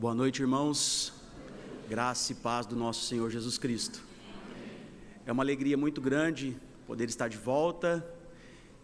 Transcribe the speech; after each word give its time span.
Boa 0.00 0.14
noite, 0.14 0.40
irmãos. 0.42 1.12
Graça 1.88 2.30
e 2.30 2.36
paz 2.36 2.64
do 2.64 2.76
nosso 2.76 3.04
Senhor 3.06 3.28
Jesus 3.30 3.58
Cristo. 3.58 4.00
É 5.26 5.32
uma 5.32 5.42
alegria 5.42 5.76
muito 5.76 6.00
grande 6.00 6.56
poder 6.86 7.08
estar 7.08 7.26
de 7.26 7.36
volta, 7.36 8.08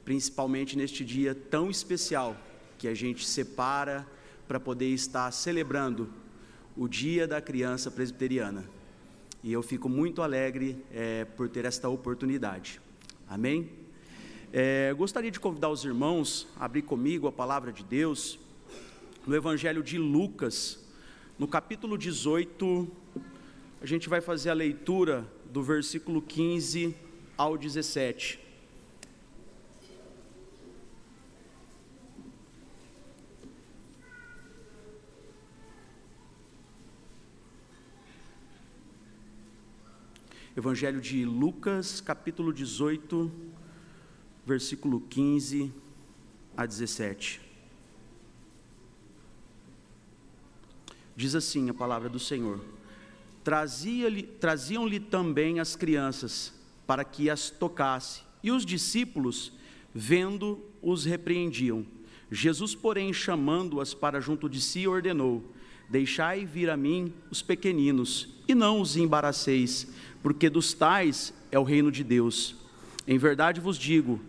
principalmente 0.04 0.76
neste 0.76 1.04
dia 1.04 1.32
tão 1.32 1.70
especial 1.70 2.36
que 2.76 2.88
a 2.88 2.94
gente 2.94 3.24
separa 3.24 4.04
para 4.48 4.58
poder 4.58 4.88
estar 4.88 5.30
celebrando 5.30 6.12
o 6.76 6.88
Dia 6.88 7.28
da 7.28 7.40
Criança 7.40 7.92
Presbiteriana. 7.92 8.64
E 9.40 9.52
eu 9.52 9.62
fico 9.62 9.88
muito 9.88 10.20
alegre 10.20 10.84
é, 10.92 11.24
por 11.24 11.48
ter 11.48 11.64
esta 11.64 11.88
oportunidade. 11.88 12.80
Amém? 13.28 13.70
É, 14.52 14.92
gostaria 14.94 15.30
de 15.30 15.38
convidar 15.38 15.68
os 15.68 15.84
irmãos 15.84 16.48
a 16.58 16.64
abrir 16.64 16.82
comigo 16.82 17.28
a 17.28 17.32
palavra 17.32 17.72
de 17.72 17.84
Deus 17.84 18.36
no 19.24 19.36
Evangelho 19.36 19.80
de 19.80 19.96
Lucas, 19.96 20.83
no 21.44 21.48
capítulo 21.48 21.98
18, 21.98 22.88
a 23.78 23.84
gente 23.84 24.08
vai 24.08 24.22
fazer 24.22 24.48
a 24.48 24.54
leitura 24.54 25.30
do 25.52 25.62
versículo 25.62 26.22
15 26.22 26.96
ao 27.36 27.58
17. 27.58 28.40
Evangelho 40.56 40.98
de 40.98 41.26
Lucas, 41.26 42.00
capítulo 42.00 42.54
18, 42.54 43.30
versículo 44.46 44.98
15 44.98 45.70
a 46.56 46.64
17. 46.64 47.43
Diz 51.16 51.34
assim 51.34 51.68
a 51.68 51.74
palavra 51.74 52.08
do 52.08 52.18
Senhor: 52.18 52.60
Traziam-lhe 53.42 55.00
também 55.00 55.60
as 55.60 55.76
crianças, 55.76 56.52
para 56.86 57.04
que 57.04 57.30
as 57.30 57.50
tocasse, 57.50 58.22
e 58.42 58.50
os 58.50 58.64
discípulos, 58.64 59.52
vendo, 59.94 60.62
os 60.82 61.04
repreendiam. 61.04 61.86
Jesus, 62.30 62.74
porém, 62.74 63.12
chamando-as 63.12 63.94
para 63.94 64.20
junto 64.20 64.48
de 64.48 64.60
si, 64.60 64.88
ordenou: 64.88 65.44
Deixai 65.88 66.44
vir 66.44 66.68
a 66.70 66.76
mim 66.76 67.12
os 67.30 67.42
pequeninos, 67.42 68.28
e 68.48 68.54
não 68.54 68.80
os 68.80 68.96
embaraceis, 68.96 69.86
porque 70.22 70.48
dos 70.50 70.72
tais 70.72 71.32
é 71.52 71.58
o 71.58 71.62
reino 71.62 71.92
de 71.92 72.02
Deus. 72.02 72.56
Em 73.06 73.18
verdade 73.18 73.60
vos 73.60 73.78
digo: 73.78 74.20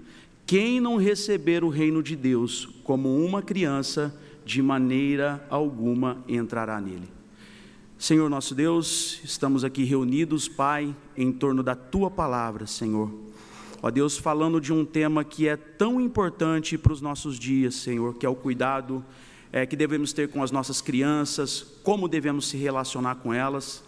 quem 0.46 0.80
não 0.80 0.98
receber 0.98 1.64
o 1.64 1.70
reino 1.70 2.04
de 2.04 2.16
Deus 2.16 2.68
como 2.84 3.16
uma 3.26 3.42
criança, 3.42 4.16
de 4.46 4.62
maneira 4.62 5.46
alguma 5.50 6.24
entrará 6.28 6.80
nele. 6.80 7.12
Senhor 7.98 8.30
nosso 8.30 8.54
Deus, 8.54 9.20
estamos 9.24 9.64
aqui 9.64 9.84
reunidos, 9.84 10.48
Pai, 10.48 10.96
em 11.18 11.32
torno 11.32 11.64
da 11.64 11.74
tua 11.74 12.12
palavra, 12.12 12.68
Senhor. 12.68 13.12
Ó 13.82 13.90
Deus, 13.90 14.18
falando 14.18 14.62
de 14.62 14.72
um 14.72 14.86
tema 14.86 15.24
que 15.24 15.48
é 15.48 15.58
tão 15.58 16.00
importante 16.00 16.78
para 16.78 16.94
os 16.94 17.02
nossos 17.02 17.40
dias, 17.40 17.76
Senhor, 17.76 18.16
que 18.16 18.26
é 18.26 18.30
o 18.30 18.36
cuidado 18.36 19.04
é, 19.52 19.66
que 19.66 19.76
devemos 19.76 20.14
ter 20.14 20.30
com 20.30 20.44
as 20.44 20.52
nossas 20.52 20.82
crianças, 20.82 21.80
como 21.82 22.08
devemos 22.08 22.48
se 22.48 22.58
relacionar 22.58 23.16
com 23.16 23.34
elas, 23.34 23.84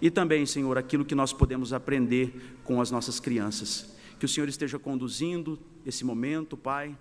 e 0.00 0.10
também, 0.10 0.44
Senhor, 0.46 0.76
aquilo 0.76 1.04
que 1.04 1.14
nós 1.14 1.32
podemos 1.32 1.72
aprender 1.72 2.58
com 2.64 2.80
as 2.80 2.90
nossas 2.90 3.20
crianças. 3.20 3.94
Que 4.18 4.24
o 4.24 4.28
Senhor 4.28 4.48
esteja 4.48 4.78
conduzindo 4.78 5.58
esse 5.86 6.04
momento, 6.04 6.56
Pai 6.56 6.96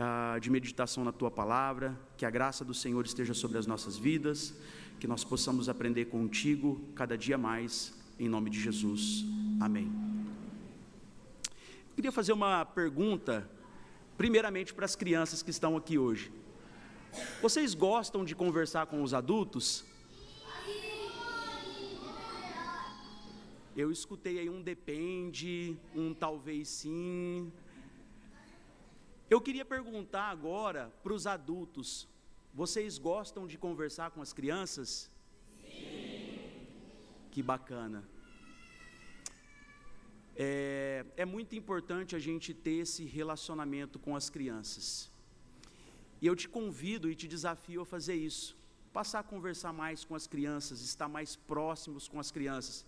ah, 0.00 0.38
de 0.40 0.48
meditação 0.48 1.04
na 1.04 1.10
tua 1.10 1.28
palavra, 1.28 1.98
que 2.16 2.24
a 2.24 2.30
graça 2.30 2.64
do 2.64 2.72
Senhor 2.72 3.04
esteja 3.04 3.34
sobre 3.34 3.58
as 3.58 3.66
nossas 3.66 3.96
vidas, 3.96 4.54
que 5.00 5.08
nós 5.08 5.24
possamos 5.24 5.68
aprender 5.68 6.04
contigo 6.04 6.80
cada 6.94 7.18
dia 7.18 7.36
mais, 7.36 7.92
em 8.16 8.28
nome 8.28 8.48
de 8.48 8.60
Jesus. 8.60 9.24
Amém. 9.60 9.90
Eu 11.88 11.96
queria 11.96 12.12
fazer 12.12 12.32
uma 12.32 12.64
pergunta, 12.64 13.50
primeiramente 14.16 14.72
para 14.72 14.84
as 14.84 14.94
crianças 14.94 15.42
que 15.42 15.50
estão 15.50 15.76
aqui 15.76 15.98
hoje. 15.98 16.30
Vocês 17.42 17.74
gostam 17.74 18.24
de 18.24 18.36
conversar 18.36 18.86
com 18.86 19.02
os 19.02 19.12
adultos? 19.12 19.84
Eu 23.76 23.90
escutei 23.90 24.38
aí 24.38 24.48
um 24.48 24.62
depende, 24.62 25.76
um 25.92 26.14
talvez 26.14 26.68
sim, 26.68 27.50
eu 29.30 29.40
queria 29.40 29.64
perguntar 29.64 30.30
agora 30.30 30.92
para 31.02 31.12
os 31.12 31.26
adultos: 31.26 32.08
vocês 32.54 32.98
gostam 32.98 33.46
de 33.46 33.58
conversar 33.58 34.10
com 34.10 34.22
as 34.22 34.32
crianças? 34.32 35.10
Sim. 35.60 36.38
Que 37.30 37.42
bacana. 37.42 38.08
É, 40.40 41.04
é 41.16 41.24
muito 41.24 41.56
importante 41.56 42.14
a 42.14 42.18
gente 42.18 42.54
ter 42.54 42.82
esse 42.84 43.04
relacionamento 43.04 43.98
com 43.98 44.14
as 44.14 44.30
crianças. 44.30 45.10
E 46.22 46.26
eu 46.26 46.34
te 46.34 46.48
convido 46.48 47.10
e 47.10 47.14
te 47.14 47.28
desafio 47.28 47.82
a 47.82 47.86
fazer 47.86 48.14
isso. 48.14 48.56
Passar 48.92 49.20
a 49.20 49.22
conversar 49.22 49.72
mais 49.72 50.04
com 50.04 50.14
as 50.14 50.26
crianças, 50.26 50.80
estar 50.80 51.08
mais 51.08 51.36
próximos 51.36 52.08
com 52.08 52.18
as 52.18 52.30
crianças. 52.30 52.84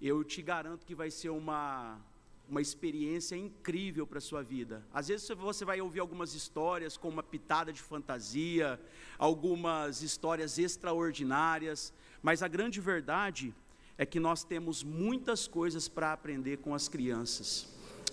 Eu 0.00 0.24
te 0.24 0.42
garanto 0.42 0.86
que 0.86 0.94
vai 0.94 1.10
ser 1.10 1.28
uma, 1.28 2.00
uma 2.50 2.60
experiência 2.60 3.36
incrível 3.36 4.04
para 4.04 4.18
a 4.18 4.20
sua 4.20 4.42
vida. 4.42 4.84
Às 4.92 5.06
vezes 5.06 5.28
você 5.28 5.64
vai 5.64 5.80
ouvir 5.80 6.00
algumas 6.00 6.34
histórias 6.34 6.96
com 6.96 7.08
uma 7.08 7.22
pitada 7.22 7.72
de 7.72 7.80
fantasia, 7.80 8.80
algumas 9.16 10.02
histórias 10.02 10.58
extraordinárias, 10.58 11.92
mas 12.20 12.42
a 12.42 12.48
grande 12.48 12.80
verdade 12.80 13.54
é 13.96 14.04
que 14.04 14.18
nós 14.18 14.42
temos 14.42 14.82
muitas 14.82 15.46
coisas 15.46 15.88
para 15.88 16.12
aprender 16.12 16.58
com 16.58 16.74
as 16.74 16.88
crianças. 16.88 17.68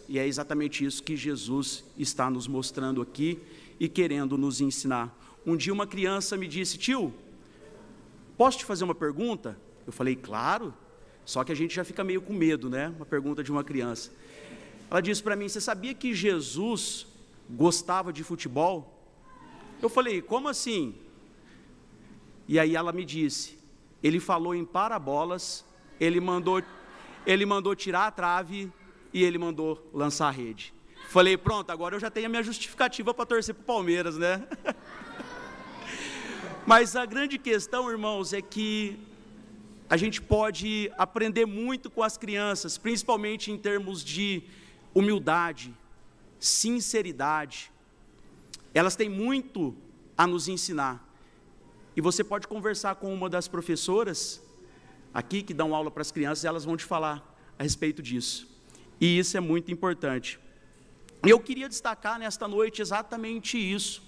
E 0.07 0.19
é 0.19 0.27
exatamente 0.27 0.85
isso 0.85 1.01
que 1.01 1.17
Jesus 1.17 1.83
está 1.97 2.29
nos 2.29 2.47
mostrando 2.47 3.01
aqui 3.01 3.39
e 3.79 3.89
querendo 3.89 4.37
nos 4.37 4.61
ensinar. 4.61 5.17
Um 5.45 5.57
dia 5.57 5.73
uma 5.73 5.87
criança 5.87 6.37
me 6.37 6.47
disse: 6.47 6.77
"Tio, 6.77 7.13
posso 8.37 8.59
te 8.59 8.65
fazer 8.65 8.83
uma 8.83 8.95
pergunta?" 8.95 9.57
Eu 9.85 9.91
falei: 9.91 10.15
"Claro." 10.15 10.73
Só 11.27 11.43
que 11.43 11.51
a 11.51 11.55
gente 11.55 11.75
já 11.75 11.83
fica 11.83 12.05
meio 12.05 12.21
com 12.21 12.31
medo, 12.31 12.69
né? 12.69 12.87
Uma 12.95 13.05
pergunta 13.05 13.43
de 13.43 13.51
uma 13.51 13.61
criança. 13.61 14.11
Ela 14.89 15.01
disse 15.01 15.21
para 15.21 15.35
mim: 15.35 15.47
Você 15.47 15.59
sabia 15.59 15.93
que 15.93 16.13
Jesus 16.13 17.07
gostava 17.49 18.11
de 18.13 18.23
futebol? 18.23 18.97
Eu 19.81 19.89
falei: 19.89 20.21
Como 20.21 20.47
assim? 20.47 20.95
E 22.47 22.59
aí 22.59 22.75
ela 22.75 22.91
me 22.91 23.03
disse: 23.03 23.57
Ele 24.01 24.19
falou 24.19 24.55
em 24.55 24.63
parabolas, 24.63 25.65
ele 25.99 26.19
mandou, 26.19 26.63
ele 27.25 27.45
mandou 27.45 27.75
tirar 27.75 28.07
a 28.07 28.11
trave 28.11 28.71
e 29.13 29.23
ele 29.23 29.37
mandou 29.37 29.89
lançar 29.93 30.27
a 30.27 30.31
rede. 30.31 30.73
Falei: 31.09 31.37
Pronto, 31.37 31.69
agora 31.69 31.95
eu 31.95 31.99
já 31.99 32.09
tenho 32.09 32.27
a 32.27 32.29
minha 32.29 32.43
justificativa 32.43 33.13
para 33.13 33.25
torcer 33.25 33.53
para 33.55 33.63
o 33.63 33.65
Palmeiras, 33.65 34.17
né? 34.17 34.47
Mas 36.65 36.95
a 36.95 37.05
grande 37.05 37.37
questão, 37.37 37.89
irmãos, 37.89 38.33
é 38.33 38.41
que 38.41 38.99
a 39.89 39.95
gente 39.95 40.21
pode 40.21 40.91
aprender 40.97 41.45
muito 41.45 41.89
com 41.89 42.03
as 42.03 42.17
crianças, 42.17 42.77
principalmente 42.77 43.51
em 43.51 43.57
termos 43.57 44.03
de 44.03 44.43
humildade, 44.97 45.71
sinceridade. 46.39 47.71
Elas 48.73 48.95
têm 48.95 49.07
muito 49.07 49.75
a 50.17 50.25
nos 50.25 50.47
ensinar. 50.47 51.05
E 51.95 52.01
você 52.01 52.23
pode 52.23 52.47
conversar 52.47 52.95
com 52.95 53.13
uma 53.13 53.29
das 53.29 53.47
professoras 53.47 54.41
aqui 55.13 55.43
que 55.43 55.53
dão 55.53 55.75
aula 55.75 55.91
para 55.91 56.01
as 56.01 56.11
crianças, 56.11 56.45
elas 56.45 56.65
vão 56.65 56.75
te 56.75 56.83
falar 56.83 57.23
a 57.59 57.63
respeito 57.63 58.01
disso. 58.01 58.47
E 58.99 59.19
isso 59.19 59.37
é 59.37 59.39
muito 59.39 59.71
importante. 59.71 60.39
Eu 61.23 61.39
queria 61.39 61.69
destacar 61.69 62.17
nesta 62.17 62.47
noite 62.47 62.81
exatamente 62.81 63.55
isso. 63.57 64.01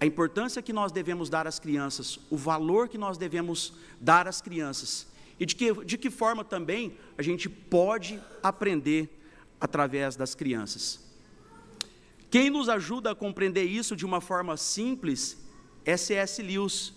A 0.00 0.06
importância 0.06 0.60
que 0.60 0.72
nós 0.72 0.90
devemos 0.90 1.28
dar 1.28 1.46
às 1.46 1.60
crianças, 1.60 2.18
o 2.30 2.36
valor 2.36 2.88
que 2.88 2.98
nós 2.98 3.16
devemos 3.16 3.74
dar 4.00 4.26
às 4.26 4.40
crianças 4.40 5.13
e 5.38 5.46
de 5.46 5.56
que, 5.56 5.72
de 5.84 5.98
que 5.98 6.10
forma 6.10 6.44
também 6.44 6.96
a 7.18 7.22
gente 7.22 7.48
pode 7.48 8.20
aprender 8.42 9.08
através 9.60 10.16
das 10.16 10.34
crianças. 10.34 11.00
Quem 12.30 12.50
nos 12.50 12.68
ajuda 12.68 13.12
a 13.12 13.14
compreender 13.14 13.64
isso 13.64 13.94
de 13.94 14.04
uma 14.04 14.20
forma 14.20 14.56
simples 14.56 15.38
é 15.84 15.96
C.S. 15.96 16.42
Lewis, 16.42 16.92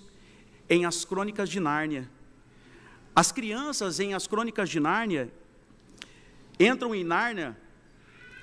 em 0.69 0.86
As 0.86 1.06
Crônicas 1.06 1.50
de 1.50 1.60
Nárnia. 1.60 2.10
As 3.16 3.31
crianças 3.31 4.00
em 4.00 4.13
As 4.13 4.28
Crônicas 4.28 4.69
de 4.69 4.80
Nárnia 4.80 5.31
entram 6.60 6.94
em 6.94 7.04
Nárnia 7.04 7.57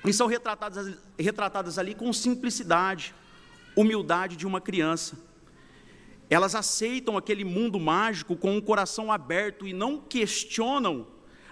e 0.04 0.12
são 0.12 0.26
retratadas, 0.26 0.96
retratadas 1.18 1.78
ali 1.78 1.94
com 1.94 2.12
simplicidade, 2.12 3.14
humildade 3.74 4.36
de 4.36 4.46
uma 4.46 4.60
criança. 4.60 5.18
Elas 6.30 6.54
aceitam 6.54 7.16
aquele 7.16 7.44
mundo 7.44 7.78
mágico 7.78 8.36
com 8.36 8.56
um 8.56 8.60
coração 8.60 9.12
aberto 9.12 9.66
e 9.66 9.72
não 9.72 9.98
questionam 10.00 11.06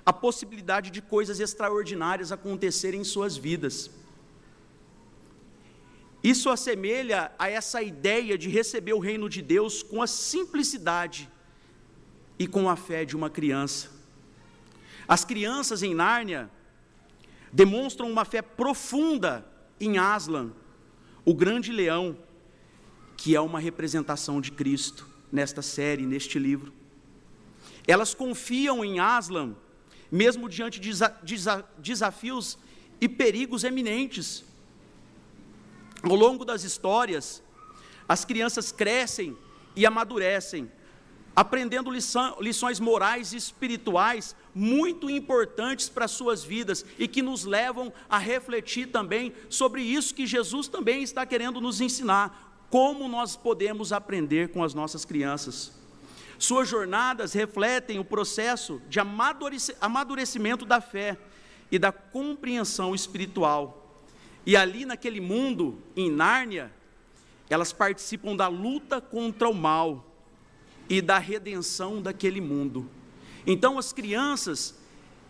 a 0.04 0.12
possibilidade 0.12 0.90
de 0.90 1.00
coisas 1.00 1.40
extraordinárias 1.40 2.32
acontecerem 2.32 3.00
em 3.00 3.04
suas 3.04 3.36
vidas. 3.36 3.90
Isso 6.22 6.50
assemelha 6.50 7.32
a 7.38 7.50
essa 7.50 7.82
ideia 7.82 8.38
de 8.38 8.48
receber 8.48 8.92
o 8.92 9.00
reino 9.00 9.28
de 9.28 9.42
Deus 9.42 9.82
com 9.82 10.00
a 10.00 10.06
simplicidade 10.06 11.28
e 12.38 12.46
com 12.46 12.68
a 12.68 12.76
fé 12.76 13.04
de 13.04 13.16
uma 13.16 13.28
criança. 13.28 13.90
As 15.06 15.24
crianças 15.24 15.82
em 15.82 15.94
Nárnia 15.94 16.50
demonstram 17.52 18.10
uma 18.10 18.24
fé 18.24 18.40
profunda 18.40 19.46
em 19.80 19.98
Aslan, 19.98 20.52
o 21.24 21.34
grande 21.34 21.72
leão, 21.72 22.16
que 23.22 23.36
é 23.36 23.40
uma 23.40 23.60
representação 23.60 24.40
de 24.40 24.50
Cristo 24.50 25.08
nesta 25.30 25.62
série, 25.62 26.04
neste 26.04 26.40
livro. 26.40 26.72
Elas 27.86 28.14
confiam 28.14 28.84
em 28.84 28.98
Aslan, 28.98 29.54
mesmo 30.10 30.48
diante 30.48 30.80
de 30.80 30.90
desafios 31.78 32.58
e 33.00 33.08
perigos 33.08 33.62
eminentes. 33.62 34.44
Ao 36.02 36.16
longo 36.16 36.44
das 36.44 36.64
histórias, 36.64 37.40
as 38.08 38.24
crianças 38.24 38.72
crescem 38.72 39.36
e 39.76 39.86
amadurecem, 39.86 40.68
aprendendo 41.36 41.92
lição, 41.92 42.36
lições 42.40 42.80
morais 42.80 43.32
e 43.32 43.36
espirituais 43.36 44.34
muito 44.52 45.08
importantes 45.08 45.88
para 45.88 46.06
as 46.06 46.10
suas 46.10 46.42
vidas 46.42 46.84
e 46.98 47.06
que 47.06 47.22
nos 47.22 47.44
levam 47.44 47.92
a 48.10 48.18
refletir 48.18 48.88
também 48.88 49.32
sobre 49.48 49.80
isso 49.80 50.12
que 50.12 50.26
Jesus 50.26 50.66
também 50.66 51.04
está 51.04 51.24
querendo 51.24 51.60
nos 51.60 51.80
ensinar, 51.80 52.51
como 52.72 53.06
nós 53.06 53.36
podemos 53.36 53.92
aprender 53.92 54.48
com 54.48 54.64
as 54.64 54.72
nossas 54.72 55.04
crianças. 55.04 55.72
Suas 56.38 56.66
jornadas 56.66 57.34
refletem 57.34 57.98
o 57.98 58.04
processo 58.04 58.80
de 58.88 58.98
amadurecimento 58.98 60.64
da 60.64 60.80
fé 60.80 61.18
e 61.70 61.78
da 61.78 61.92
compreensão 61.92 62.94
espiritual. 62.94 63.94
E 64.46 64.56
ali 64.56 64.86
naquele 64.86 65.20
mundo, 65.20 65.82
em 65.94 66.10
Nárnia, 66.10 66.72
elas 67.50 67.74
participam 67.74 68.34
da 68.34 68.48
luta 68.48 69.02
contra 69.02 69.50
o 69.50 69.54
mal 69.54 70.10
e 70.88 71.02
da 71.02 71.18
redenção 71.18 72.00
daquele 72.00 72.40
mundo. 72.40 72.88
Então 73.46 73.78
as 73.78 73.92
crianças, 73.92 74.74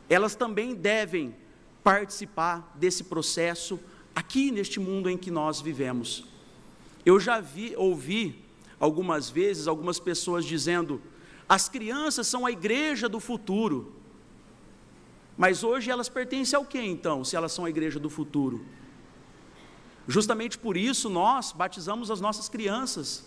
elas 0.08 0.36
também 0.36 0.76
devem 0.76 1.34
participar 1.82 2.72
desse 2.76 3.02
processo 3.02 3.80
aqui 4.14 4.52
neste 4.52 4.78
mundo 4.78 5.10
em 5.10 5.18
que 5.18 5.32
nós 5.32 5.60
vivemos. 5.60 6.30
Eu 7.04 7.18
já 7.18 7.40
vi, 7.40 7.74
ouvi 7.76 8.44
algumas 8.78 9.30
vezes 9.30 9.66
algumas 9.66 9.98
pessoas 9.98 10.44
dizendo: 10.44 11.00
as 11.48 11.68
crianças 11.68 12.26
são 12.26 12.46
a 12.46 12.50
igreja 12.50 13.08
do 13.08 13.20
futuro. 13.20 13.96
Mas 15.36 15.64
hoje 15.64 15.90
elas 15.90 16.08
pertencem 16.08 16.56
ao 16.56 16.64
que 16.64 16.78
então, 16.78 17.24
se 17.24 17.36
elas 17.36 17.52
são 17.52 17.64
a 17.64 17.70
igreja 17.70 17.98
do 17.98 18.10
futuro? 18.10 18.64
Justamente 20.06 20.58
por 20.58 20.76
isso 20.76 21.08
nós 21.08 21.52
batizamos 21.52 22.10
as 22.10 22.20
nossas 22.20 22.48
crianças, 22.48 23.24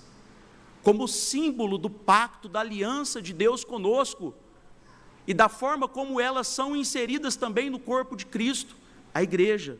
como 0.83 1.07
símbolo 1.07 1.77
do 1.77 1.89
pacto, 1.89 2.47
da 2.47 2.59
aliança 2.59 3.21
de 3.21 3.33
Deus 3.33 3.63
conosco, 3.63 4.33
e 5.27 5.33
da 5.33 5.49
forma 5.49 5.87
como 5.87 6.19
elas 6.19 6.47
são 6.47 6.75
inseridas 6.75 7.35
também 7.35 7.69
no 7.69 7.79
corpo 7.79 8.15
de 8.15 8.25
Cristo, 8.25 8.75
a 9.13 9.23
igreja. 9.23 9.79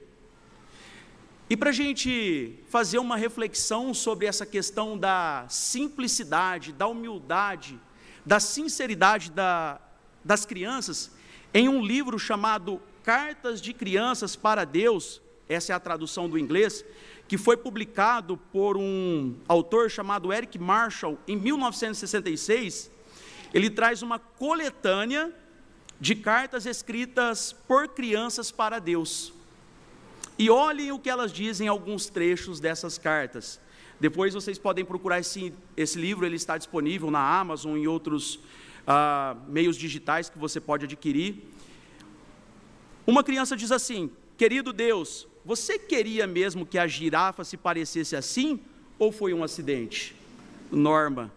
E 1.48 1.56
para 1.56 1.70
a 1.70 1.74
gente 1.74 2.58
fazer 2.70 2.98
uma 2.98 3.16
reflexão 3.16 3.94
sobre 3.94 4.26
essa 4.26 4.48
questão 4.48 4.98
da 4.98 5.46
simplicidade, 5.48 6.74
da 6.74 6.88
humildade, 6.88 7.80
da 8.26 8.40
sinceridade 8.40 9.30
da, 9.30 9.80
das 10.24 10.44
crianças, 10.44 11.12
em 11.54 11.70
um 11.70 11.86
livro 11.86 12.18
chamado 12.18 12.82
Cartas 13.04 13.62
de 13.62 13.74
Crianças 13.74 14.36
para 14.36 14.66
Deus, 14.66 15.22
essa 15.48 15.72
é 15.72 15.76
a 15.76 15.80
tradução 15.80 16.28
do 16.28 16.40
inglês, 16.40 16.84
que 17.28 17.38
foi 17.38 17.56
publicado 17.56 18.38
por 18.52 18.76
um 18.76 19.36
autor 19.48 19.92
chamado 19.92 20.34
Eric 20.34 20.58
Marshall 20.58 21.16
em 21.28 21.36
1966. 21.38 22.90
Ele 23.54 23.70
traz 23.70 24.02
uma 24.02 24.18
coletânea 24.18 25.32
de 26.02 26.16
cartas 26.16 26.66
escritas 26.66 27.54
por 27.54 27.90
crianças 27.90 28.52
para 28.52 28.80
Deus. 28.80 29.32
E 30.38 30.50
olhem 30.50 30.92
o 30.92 31.00
que 31.00 31.10
elas 31.10 31.32
dizem 31.32 31.68
em 31.68 31.70
alguns 31.70 32.08
trechos 32.08 32.60
dessas 32.60 32.98
cartas. 32.98 33.60
Depois 34.00 34.34
vocês 34.34 34.58
podem 34.58 34.84
procurar 34.84 35.20
esse, 35.20 35.54
esse 35.78 35.98
livro, 35.98 36.26
ele 36.26 36.36
está 36.36 36.58
disponível 36.58 37.10
na 37.10 37.40
Amazon 37.40 37.78
e 37.78 37.82
em 37.82 37.88
outros 37.88 38.40
ah, 38.86 39.38
meios 39.48 39.78
digitais 39.78 40.30
que 40.30 40.38
você 40.38 40.60
pode 40.60 40.86
adquirir. 40.86 41.44
Uma 43.08 43.24
criança 43.24 43.56
diz 43.56 43.72
assim: 43.72 44.12
Querido 44.38 44.74
Deus, 44.74 45.28
você 45.46 45.80
queria 45.80 46.28
mesmo 46.28 46.66
que 46.66 46.78
a 46.78 46.88
girafa 46.88 47.44
se 47.44 47.56
parecesse 47.56 48.16
assim 48.16 48.60
ou 49.00 49.12
foi 49.12 49.34
um 49.34 49.44
acidente? 49.44 50.16
Norma. 50.70 51.32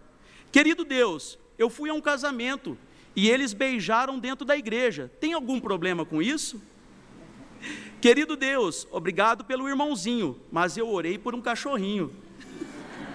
Querido 0.51 0.85
Deus, 0.85 1.39
eu 1.57 1.71
fui 1.71 1.91
a 1.91 1.95
um 1.95 2.01
casamento 2.01 2.77
e 3.15 3.29
eles 3.29 3.53
beijaram 3.53 4.19
dentro 4.19 4.45
da 4.45 4.57
igreja. 4.57 5.11
Tem 5.21 5.33
algum 5.33 5.61
problema 5.61 6.05
com 6.05 6.23
isso? 6.23 6.61
Querido 8.01 8.37
Deus, 8.37 8.87
obrigado 8.93 9.45
pelo 9.45 9.69
irmãozinho, 9.69 10.41
mas 10.53 10.77
eu 10.77 10.89
orei 10.89 11.19
por 11.19 11.35
um 11.35 11.41
cachorrinho. 11.41 12.15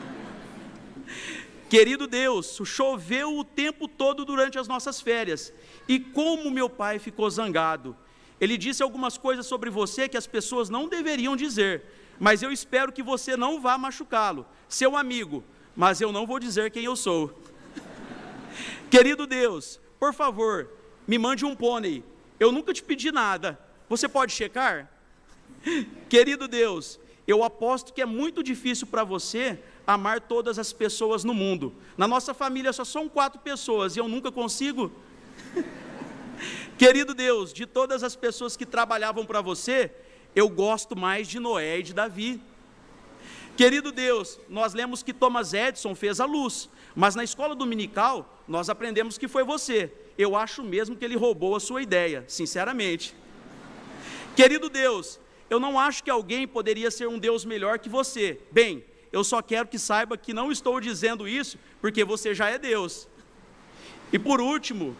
Querido 1.70 2.06
Deus, 2.06 2.60
choveu 2.66 3.38
o 3.38 3.46
tempo 3.46 3.88
todo 3.88 4.26
durante 4.26 4.60
as 4.60 4.68
nossas 4.68 5.00
férias, 5.00 5.54
e 5.88 6.02
como 6.02 6.52
meu 6.52 6.70
pai 6.70 7.00
ficou 7.00 7.30
zangado. 7.30 7.96
Ele 8.42 8.58
disse 8.58 8.84
algumas 8.84 9.18
coisas 9.18 9.46
sobre 9.46 9.70
você 9.70 10.10
que 10.10 10.18
as 10.18 10.28
pessoas 10.28 10.70
não 10.70 10.90
deveriam 10.90 11.34
dizer, 11.34 11.84
mas 12.20 12.44
eu 12.44 12.52
espero 12.52 12.92
que 12.92 13.02
você 13.02 13.38
não 13.38 13.62
vá 13.62 13.78
machucá-lo, 13.78 14.46
seu 14.68 14.98
amigo, 14.98 15.46
mas 15.78 16.02
eu 16.02 16.12
não 16.12 16.28
vou 16.28 16.40
dizer 16.40 16.72
quem 16.72 16.84
eu 16.84 16.98
sou. 16.98 17.42
Querido 18.92 19.26
Deus, 19.26 19.80
por 19.98 20.14
favor, 20.14 20.70
me 21.08 21.18
mande 21.18 21.46
um 21.46 21.56
pônei. 21.56 22.04
Eu 22.38 22.52
nunca 22.52 22.74
te 22.74 22.84
pedi 22.84 23.14
nada. 23.14 23.58
Você 23.94 24.10
pode 24.10 24.34
checar? 24.34 24.90
Querido 26.10 26.48
Deus, 26.48 27.00
eu 27.28 27.44
aposto 27.44 27.94
que 27.94 28.02
é 28.02 28.08
muito 28.08 28.42
difícil 28.42 28.88
para 28.88 29.04
você 29.04 29.60
amar 29.86 30.20
todas 30.20 30.58
as 30.58 30.74
pessoas 30.74 31.24
no 31.24 31.32
mundo. 31.32 31.76
Na 31.96 32.08
nossa 32.08 32.34
família 32.34 32.74
só 32.74 32.84
são 32.84 33.08
quatro 33.08 33.40
pessoas 33.42 33.96
e 33.96 34.00
eu 34.00 34.08
nunca 34.08 34.32
consigo. 34.32 34.92
Querido 36.76 37.14
Deus, 37.14 37.54
de 37.54 37.68
todas 37.68 38.02
as 38.02 38.16
pessoas 38.16 38.58
que 38.58 38.66
trabalhavam 38.66 39.28
para 39.28 39.42
você, 39.42 39.92
eu 40.36 40.50
gosto 40.50 40.98
mais 40.98 41.28
de 41.28 41.40
Noé 41.40 41.78
e 41.78 41.84
de 41.84 41.94
Davi. 41.94 42.42
Querido 43.56 43.92
Deus, 43.92 44.40
nós 44.50 44.74
lemos 44.74 45.04
que 45.04 45.14
Thomas 45.14 45.54
Edison 45.54 45.94
fez 45.94 46.20
a 46.20 46.26
luz, 46.26 46.68
mas 46.96 47.14
na 47.14 47.24
escola 47.24 47.54
dominical 47.54 48.42
nós 48.48 48.72
aprendemos 48.72 49.20
que 49.20 49.28
foi 49.28 49.44
você. 49.44 49.94
Eu 50.18 50.36
acho 50.36 50.64
mesmo 50.64 50.96
que 50.96 51.06
ele 51.06 51.16
roubou 51.16 51.56
a 51.56 51.60
sua 51.60 51.84
ideia, 51.84 52.26
sinceramente. 52.28 53.22
Querido 54.36 54.70
Deus, 54.70 55.20
eu 55.50 55.60
não 55.60 55.80
acho 55.80 56.04
que 56.04 56.10
alguém 56.10 56.48
poderia 56.48 56.90
ser 56.90 57.08
um 57.08 57.20
Deus 57.20 57.46
melhor 57.46 57.78
que 57.78 57.88
você. 57.88 58.40
Bem, 58.52 58.84
eu 59.12 59.24
só 59.24 59.42
quero 59.42 59.68
que 59.68 59.78
saiba 59.78 60.18
que 60.18 60.34
não 60.34 60.52
estou 60.52 60.80
dizendo 60.80 61.28
isso 61.28 61.58
porque 61.80 62.04
você 62.04 62.34
já 62.34 62.50
é 62.50 62.58
Deus. 62.58 63.08
E 64.12 64.18
por 64.18 64.42
último, 64.42 64.96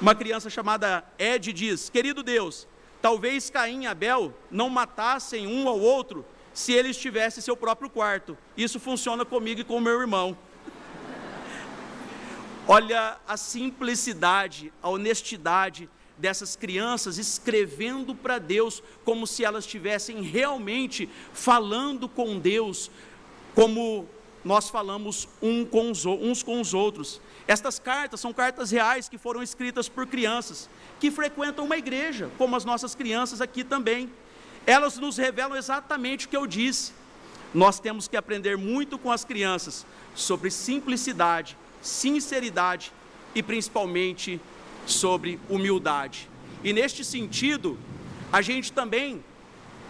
uma 0.00 0.14
criança 0.14 0.48
chamada 0.48 1.04
Ed 1.18 1.52
diz: 1.52 1.90
Querido 1.90 2.22
Deus, 2.22 2.66
talvez 3.02 3.50
Caim 3.50 3.82
e 3.82 3.86
Abel 3.86 4.32
não 4.50 4.70
matassem 4.70 5.46
um 5.46 5.68
ao 5.68 5.78
outro 5.78 6.24
se 6.54 6.72
eles 6.72 6.96
tivessem 6.96 7.42
seu 7.42 7.56
próprio 7.56 7.90
quarto. 7.90 8.38
Isso 8.56 8.80
funciona 8.80 9.24
comigo 9.26 9.60
e 9.60 9.64
com 9.64 9.78
meu 9.78 10.00
irmão. 10.00 10.36
Olha 12.66 13.18
a 13.28 13.36
simplicidade, 13.36 14.72
a 14.82 14.88
honestidade 14.88 15.88
dessas 16.16 16.56
crianças 16.56 17.18
escrevendo 17.18 18.14
para 18.14 18.38
Deus 18.38 18.82
como 19.04 19.26
se 19.26 19.44
elas 19.44 19.64
estivessem 19.64 20.22
realmente 20.22 21.08
falando 21.32 22.08
com 22.08 22.38
Deus, 22.38 22.90
como 23.54 24.08
nós 24.44 24.68
falamos 24.68 25.28
um 25.40 25.64
com 25.64 25.90
os, 25.90 26.04
uns 26.04 26.42
com 26.42 26.60
os 26.60 26.74
outros. 26.74 27.20
Estas 27.48 27.78
cartas 27.78 28.20
são 28.20 28.32
cartas 28.32 28.70
reais 28.70 29.08
que 29.08 29.18
foram 29.18 29.42
escritas 29.42 29.88
por 29.88 30.06
crianças 30.06 30.68
que 31.00 31.10
frequentam 31.10 31.64
uma 31.64 31.76
igreja, 31.76 32.30
como 32.38 32.54
as 32.54 32.64
nossas 32.64 32.94
crianças 32.94 33.40
aqui 33.40 33.64
também. 33.64 34.10
Elas 34.66 34.98
nos 34.98 35.16
revelam 35.16 35.56
exatamente 35.56 36.26
o 36.26 36.28
que 36.28 36.36
eu 36.36 36.46
disse. 36.46 36.92
Nós 37.52 37.78
temos 37.78 38.08
que 38.08 38.16
aprender 38.16 38.56
muito 38.56 38.98
com 38.98 39.10
as 39.10 39.24
crianças 39.24 39.86
sobre 40.14 40.50
simplicidade, 40.50 41.56
sinceridade 41.80 42.92
e 43.34 43.42
principalmente 43.42 44.40
sobre 44.86 45.40
humildade. 45.48 46.28
E 46.62 46.72
neste 46.72 47.04
sentido, 47.04 47.78
a 48.32 48.40
gente 48.42 48.72
também 48.72 49.24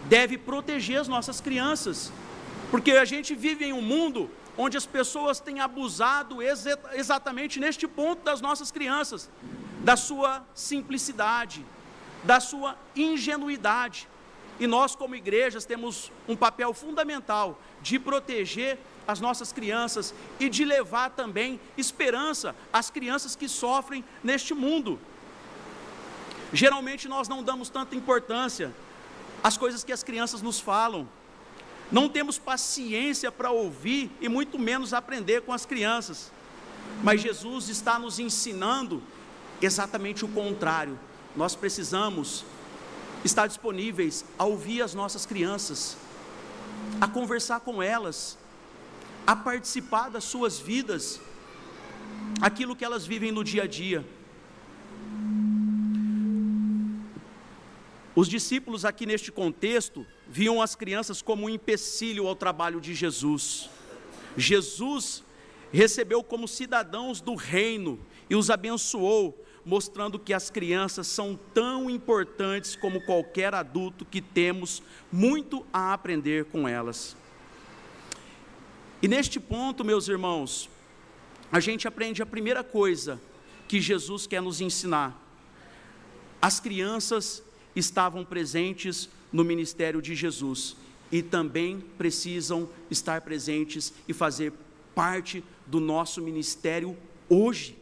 deve 0.05 0.37
proteger 0.37 0.99
as 0.99 1.07
nossas 1.07 1.41
crianças 1.41 2.11
porque 2.71 2.91
a 2.91 3.05
gente 3.05 3.35
vive 3.35 3.65
em 3.65 3.73
um 3.73 3.81
mundo 3.81 4.29
onde 4.57 4.77
as 4.77 4.85
pessoas 4.85 5.39
têm 5.39 5.59
abusado 5.59 6.37
exatamente 6.93 7.59
neste 7.59 7.87
ponto 7.87 8.23
das 8.23 8.41
nossas 8.41 8.71
crianças, 8.71 9.29
da 9.81 9.95
sua 9.95 10.45
simplicidade, 10.53 11.65
da 12.23 12.39
sua 12.39 12.75
ingenuidade. 12.95 14.07
E 14.59 14.65
nós, 14.65 14.95
como 14.95 15.15
igrejas, 15.15 15.65
temos 15.65 16.11
um 16.27 16.35
papel 16.35 16.73
fundamental 16.73 17.59
de 17.81 17.99
proteger 17.99 18.79
as 19.07 19.19
nossas 19.19 19.51
crianças 19.51 20.13
e 20.39 20.49
de 20.49 20.65
levar 20.65 21.11
também 21.11 21.59
esperança 21.77 22.55
às 22.71 22.89
crianças 22.89 23.35
que 23.35 23.47
sofrem 23.47 24.03
neste 24.23 24.53
mundo. 24.53 24.99
Geralmente 26.53 27.07
nós 27.07 27.27
não 27.27 27.43
damos 27.43 27.69
tanta 27.69 27.95
importância 27.95 28.73
às 29.43 29.57
coisas 29.57 29.83
que 29.83 29.91
as 29.91 30.03
crianças 30.03 30.41
nos 30.41 30.59
falam, 30.59 31.07
não 31.91 32.09
temos 32.09 32.37
paciência 32.37 33.31
para 33.31 33.51
ouvir 33.51 34.11
e 34.19 34.27
muito 34.27 34.57
menos 34.57 34.93
aprender 34.93 35.41
com 35.41 35.53
as 35.53 35.65
crianças, 35.65 36.31
mas 37.03 37.21
Jesus 37.21 37.69
está 37.69 37.99
nos 37.99 38.17
ensinando 38.17 39.03
exatamente 39.61 40.25
o 40.25 40.27
contrário. 40.27 40.99
Nós 41.35 41.55
precisamos 41.55 42.43
estar 43.23 43.47
disponíveis 43.47 44.25
a 44.37 44.45
ouvir 44.45 44.81
as 44.81 44.93
nossas 44.93 45.25
crianças, 45.25 45.97
a 46.99 47.07
conversar 47.07 47.59
com 47.59 47.81
elas, 47.81 48.37
a 49.25 49.35
participar 49.35 50.09
das 50.09 50.23
suas 50.23 50.59
vidas, 50.59 51.19
aquilo 52.41 52.75
que 52.75 52.85
elas 52.85 53.05
vivem 53.05 53.31
no 53.31 53.43
dia 53.43 53.63
a 53.63 53.67
dia. 53.67 54.05
Os 58.15 58.29
discípulos, 58.29 58.85
aqui 58.85 59.05
neste 59.05 59.31
contexto, 59.31 60.05
viam 60.27 60.61
as 60.61 60.73
crianças 60.73 61.21
como 61.21 61.47
um 61.47 61.49
empecilho 61.49 62.27
ao 62.27 62.35
trabalho 62.35 62.79
de 62.79 62.93
Jesus. 62.93 63.69
Jesus 64.37 65.23
recebeu 65.71 66.23
como 66.23 66.47
cidadãos 66.47 67.19
do 67.19 67.35
reino 67.35 67.99
e 68.29 68.35
os 68.35 68.49
abençoou, 68.49 69.43
mostrando 69.65 70.17
que 70.17 70.33
as 70.33 70.49
crianças 70.49 71.07
são 71.07 71.37
tão 71.53 71.89
importantes 71.89 72.75
como 72.75 73.01
qualquer 73.01 73.53
adulto 73.53 74.05
que 74.05 74.21
temos 74.21 74.81
muito 75.11 75.65
a 75.73 75.91
aprender 75.91 76.45
com 76.45 76.67
elas. 76.67 77.17
E 79.01 79.07
neste 79.07 79.39
ponto, 79.39 79.83
meus 79.83 80.07
irmãos, 80.07 80.69
a 81.51 81.59
gente 81.59 81.87
aprende 81.87 82.21
a 82.21 82.25
primeira 82.25 82.63
coisa 82.63 83.19
que 83.67 83.79
Jesus 83.79 84.25
quer 84.25 84.41
nos 84.41 84.61
ensinar. 84.61 85.21
As 86.41 86.59
crianças 86.59 87.43
estavam 87.75 88.23
presentes 88.23 89.09
no 89.31 89.43
ministério 89.43 90.01
de 90.01 90.15
Jesus 90.15 90.75
e 91.11 91.21
também 91.21 91.79
precisam 91.97 92.69
estar 92.89 93.21
presentes 93.21 93.93
e 94.07 94.13
fazer 94.13 94.53
parte 94.93 95.43
do 95.67 95.79
nosso 95.79 96.21
ministério 96.21 96.97
hoje. 97.29 97.77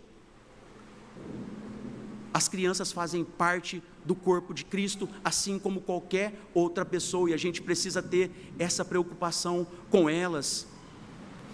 As 2.33 2.47
crianças 2.47 2.91
fazem 2.91 3.23
parte 3.23 3.83
do 4.03 4.15
corpo 4.15 4.53
de 4.53 4.65
Cristo, 4.65 5.07
assim 5.23 5.59
como 5.59 5.79
qualquer 5.79 6.33
outra 6.53 6.83
pessoa, 6.83 7.29
e 7.29 7.33
a 7.33 7.37
gente 7.37 7.61
precisa 7.61 8.01
ter 8.01 8.31
essa 8.57 8.83
preocupação 8.83 9.67
com 9.89 10.09
elas. 10.09 10.67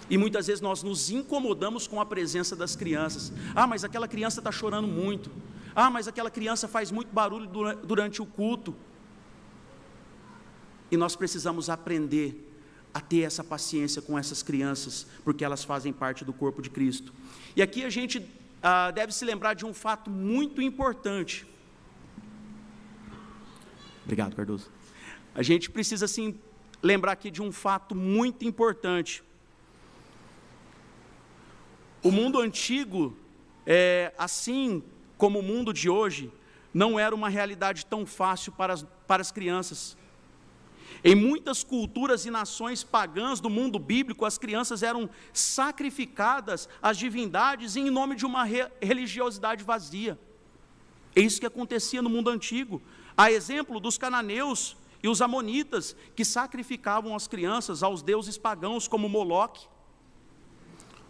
E 0.09 0.17
muitas 0.17 0.47
vezes 0.47 0.61
nós 0.61 0.81
nos 0.81 1.11
incomodamos 1.11 1.87
com 1.87 2.01
a 2.01 2.05
presença 2.05 2.55
das 2.55 2.75
crianças. 2.75 3.31
Ah, 3.55 3.67
mas 3.67 3.83
aquela 3.83 4.07
criança 4.07 4.39
está 4.39 4.51
chorando 4.51 4.87
muito. 4.87 5.31
Ah, 5.75 5.89
mas 5.89 6.07
aquela 6.07 6.31
criança 6.31 6.67
faz 6.67 6.91
muito 6.91 7.13
barulho 7.13 7.47
durante 7.83 8.21
o 8.21 8.25
culto. 8.25 8.75
E 10.91 10.97
nós 10.97 11.15
precisamos 11.15 11.69
aprender 11.69 12.47
a 12.91 12.99
ter 12.99 13.21
essa 13.21 13.43
paciência 13.43 14.01
com 14.01 14.17
essas 14.17 14.41
crianças, 14.41 15.05
porque 15.23 15.45
elas 15.45 15.63
fazem 15.63 15.93
parte 15.93 16.25
do 16.25 16.33
corpo 16.33 16.61
de 16.61 16.71
Cristo. 16.71 17.13
E 17.55 17.61
aqui 17.61 17.83
a 17.83 17.89
gente 17.89 18.27
ah, 18.63 18.89
deve 18.89 19.13
se 19.13 19.23
lembrar 19.23 19.53
de 19.53 19.65
um 19.65 19.73
fato 19.73 20.09
muito 20.09 20.59
importante. 20.61 21.47
Obrigado, 24.03 24.35
Cardoso. 24.35 24.71
A 25.35 25.43
gente 25.43 25.69
precisa, 25.69 26.07
sim, 26.07 26.39
lembrar 26.81 27.11
aqui 27.11 27.29
de 27.29 27.43
um 27.43 27.51
fato 27.51 27.93
muito 27.93 28.43
importante. 28.43 29.23
O 32.01 32.11
mundo 32.11 32.39
antigo, 32.39 33.17
é, 33.65 34.13
assim 34.17 34.81
como 35.17 35.39
o 35.39 35.43
mundo 35.43 35.73
de 35.73 35.89
hoje, 35.89 36.31
não 36.73 36.97
era 36.97 37.13
uma 37.13 37.27
realidade 37.27 37.85
tão 37.85 38.05
fácil 38.05 38.51
para 38.53 38.73
as, 38.73 38.85
para 39.05 39.21
as 39.21 39.31
crianças. 39.31 39.97
Em 41.03 41.13
muitas 41.13 41.63
culturas 41.63 42.25
e 42.25 42.31
nações 42.31 42.83
pagãs 42.83 43.39
do 43.39 43.49
mundo 43.49 43.77
bíblico, 43.77 44.25
as 44.25 44.37
crianças 44.37 44.81
eram 44.81 45.09
sacrificadas 45.33 46.67
às 46.81 46.97
divindades 46.97 47.75
em 47.75 47.89
nome 47.89 48.15
de 48.15 48.25
uma 48.25 48.43
re 48.43 48.67
religiosidade 48.81 49.63
vazia. 49.63 50.17
É 51.15 51.21
isso 51.21 51.39
que 51.39 51.45
acontecia 51.45 52.01
no 52.01 52.09
mundo 52.09 52.29
antigo. 52.29 52.81
A 53.17 53.31
exemplo 53.31 53.79
dos 53.79 53.97
cananeus 53.97 54.77
e 55.01 55.07
os 55.07 55.21
amonitas, 55.21 55.95
que 56.15 56.25
sacrificavam 56.25 57.15
as 57.15 57.27
crianças 57.27 57.83
aos 57.83 58.01
deuses 58.01 58.37
pagãos, 58.37 58.87
como 58.87 59.09
Moloque. 59.09 59.67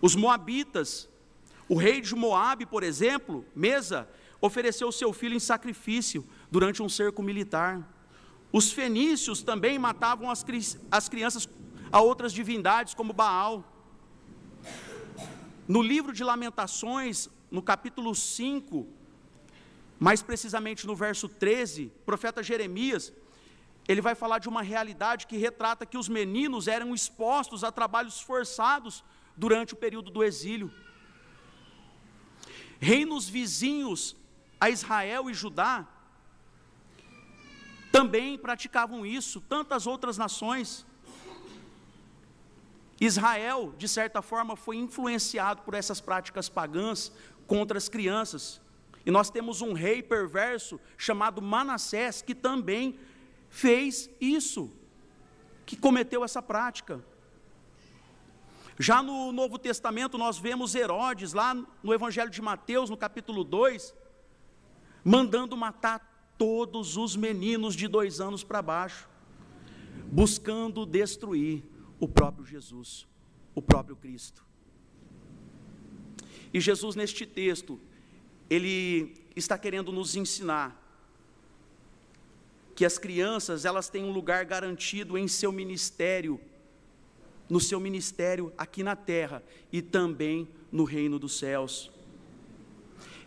Os 0.02 0.16
moabitas, 0.16 1.10
o 1.68 1.76
rei 1.76 2.02
de 2.02 2.16
Moabe, 2.16 2.66
por 2.66 2.84
exemplo, 2.84 3.46
Mesa, 3.56 4.08
ofereceu 4.42 4.92
seu 4.92 5.12
filho 5.12 5.36
em 5.36 5.40
sacrifício 5.40 6.26
durante 6.50 6.82
um 6.82 6.90
cerco 6.90 7.22
militar. 7.22 7.86
Os 8.52 8.72
fenícios 8.72 9.44
também 9.44 9.78
matavam 9.78 10.32
as, 10.32 10.46
as 10.90 11.10
crianças 11.10 11.48
a 11.92 12.02
outras 12.02 12.32
divindades, 12.32 12.94
como 12.94 13.14
Baal. 13.14 13.64
No 15.68 15.82
livro 15.82 16.14
de 16.14 16.24
Lamentações, 16.24 17.30
no 17.52 17.62
capítulo 17.62 18.16
5, 18.16 18.88
mais 20.00 20.22
precisamente 20.22 20.88
no 20.88 20.96
verso 20.96 21.28
13, 21.28 21.92
o 22.02 22.06
profeta 22.06 22.42
Jeremias, 22.42 23.12
ele 23.88 24.02
vai 24.02 24.16
falar 24.16 24.40
de 24.40 24.48
uma 24.48 24.62
realidade 24.62 25.28
que 25.28 25.38
retrata 25.38 25.86
que 25.86 25.98
os 25.98 26.08
meninos 26.08 26.68
eram 26.68 26.96
expostos 26.96 27.64
a 27.64 27.72
trabalhos 27.72 28.22
forçados 28.22 29.04
durante 29.40 29.74
o 29.74 29.78
período 29.78 30.12
do 30.12 30.22
exílio. 30.22 30.70
Reinos 32.80 33.28
vizinhos 33.28 34.16
a 34.60 34.70
Israel 34.70 35.30
e 35.30 35.34
Judá 35.34 35.88
também 37.90 38.38
praticavam 38.38 39.06
isso, 39.06 39.40
tantas 39.42 39.88
outras 39.88 40.18
nações. 40.18 40.86
Israel, 43.00 43.74
de 43.78 43.88
certa 43.88 44.22
forma, 44.22 44.58
foi 44.58 44.76
influenciado 44.76 45.62
por 45.62 45.74
essas 45.74 46.02
práticas 46.02 46.50
pagãs 46.50 47.12
contra 47.48 47.78
as 47.78 47.88
crianças. 47.88 48.62
E 49.06 49.10
nós 49.10 49.30
temos 49.30 49.62
um 49.62 49.72
rei 49.72 50.04
perverso 50.04 50.80
chamado 50.98 51.42
Manassés 51.42 52.22
que 52.22 52.36
também 52.36 53.00
fez 53.50 54.10
isso, 54.20 54.70
que 55.66 55.78
cometeu 55.78 56.26
essa 56.26 56.42
prática. 56.42 57.02
Já 58.82 59.04
no 59.04 59.34
Novo 59.34 59.60
Testamento, 59.60 60.18
nós 60.18 60.38
vemos 60.38 60.74
Herodes, 60.74 61.34
lá 61.34 61.54
no 61.84 61.94
Evangelho 61.94 62.30
de 62.30 62.42
Mateus, 62.42 62.90
no 62.90 62.96
capítulo 62.96 63.44
2, 63.44 63.94
mandando 65.04 65.58
matar 65.58 66.34
todos 66.38 66.96
os 66.96 67.14
meninos 67.14 67.76
de 67.76 67.90
dois 67.90 68.22
anos 68.22 68.42
para 68.42 68.62
baixo, 68.62 69.10
buscando 70.10 70.86
destruir 70.86 71.62
o 72.00 72.08
próprio 72.08 72.46
Jesus, 72.46 73.06
o 73.54 73.62
próprio 73.62 73.98
Cristo. 73.98 74.46
E 76.54 76.62
Jesus, 76.62 76.96
neste 76.96 77.26
texto, 77.26 77.78
ele 78.50 79.14
está 79.36 79.58
querendo 79.58 79.92
nos 79.92 80.16
ensinar 80.16 80.82
que 82.74 82.86
as 82.86 82.98
crianças, 82.98 83.66
elas 83.66 83.90
têm 83.90 84.06
um 84.06 84.14
lugar 84.14 84.46
garantido 84.46 85.18
em 85.18 85.28
seu 85.28 85.52
ministério 85.52 86.40
no 87.50 87.60
seu 87.60 87.80
ministério 87.80 88.54
aqui 88.58 88.84
na 88.84 88.96
terra 88.96 89.44
e 89.72 89.82
também 89.82 90.48
no 90.72 90.84
reino 90.84 91.18
dos 91.18 91.40
céus. 91.40 91.92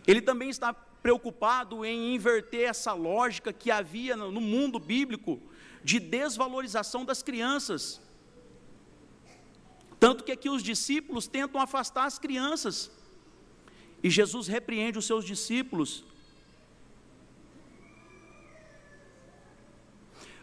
Ele 0.07 0.21
também 0.21 0.49
está 0.49 0.73
preocupado 0.73 1.83
em 1.83 2.15
inverter 2.15 2.69
essa 2.69 2.93
lógica 2.93 3.51
que 3.51 3.69
havia 3.69 4.15
no 4.15 4.39
mundo 4.39 4.79
bíblico 4.79 5.41
de 5.83 5.99
desvalorização 5.99 7.03
das 7.03 7.21
crianças. 7.21 8.01
Tanto 9.99 10.23
que 10.23 10.31
aqui 10.31 10.49
os 10.49 10.63
discípulos 10.63 11.27
tentam 11.27 11.59
afastar 11.59 12.05
as 12.05 12.17
crianças. 12.17 12.89
E 14.01 14.09
Jesus 14.09 14.47
repreende 14.47 14.97
os 14.97 15.05
seus 15.05 15.25
discípulos. 15.25 16.05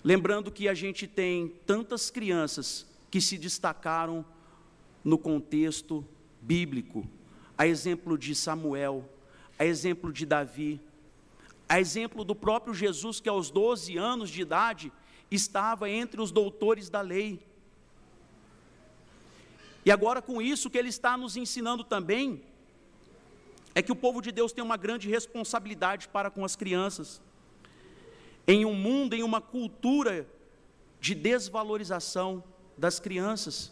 Lembrando 0.02 0.50
que 0.50 0.68
a 0.68 0.74
gente 0.74 1.06
tem 1.06 1.48
tantas 1.66 2.10
crianças 2.10 2.89
que 3.10 3.20
se 3.20 3.36
destacaram 3.36 4.24
no 5.04 5.18
contexto 5.18 6.06
bíblico, 6.40 7.06
a 7.56 7.66
exemplo 7.66 8.16
de 8.16 8.34
Samuel, 8.34 9.08
a 9.58 9.64
exemplo 9.64 10.12
de 10.12 10.24
Davi, 10.24 10.80
a 11.68 11.80
exemplo 11.80 12.24
do 12.24 12.34
próprio 12.34 12.72
Jesus, 12.72 13.20
que 13.20 13.28
aos 13.28 13.50
12 13.50 13.96
anos 13.96 14.30
de 14.30 14.42
idade 14.42 14.92
estava 15.30 15.88
entre 15.90 16.20
os 16.20 16.32
doutores 16.32 16.88
da 16.88 17.00
lei. 17.00 17.40
E 19.84 19.90
agora, 19.90 20.20
com 20.20 20.42
isso, 20.42 20.68
que 20.68 20.76
ele 20.76 20.88
está 20.88 21.16
nos 21.16 21.36
ensinando 21.36 21.84
também 21.84 22.42
é 23.74 23.80
que 23.80 23.92
o 23.92 23.96
povo 23.96 24.20
de 24.20 24.32
Deus 24.32 24.52
tem 24.52 24.64
uma 24.64 24.76
grande 24.76 25.08
responsabilidade 25.08 26.08
para 26.08 26.30
com 26.30 26.44
as 26.44 26.56
crianças. 26.56 27.22
em 28.46 28.64
um 28.64 28.74
mundo, 28.74 29.14
em 29.14 29.22
uma 29.22 29.40
cultura 29.40 30.26
de 31.00 31.14
desvalorização 31.14 32.42
das 32.80 32.98
crianças. 32.98 33.70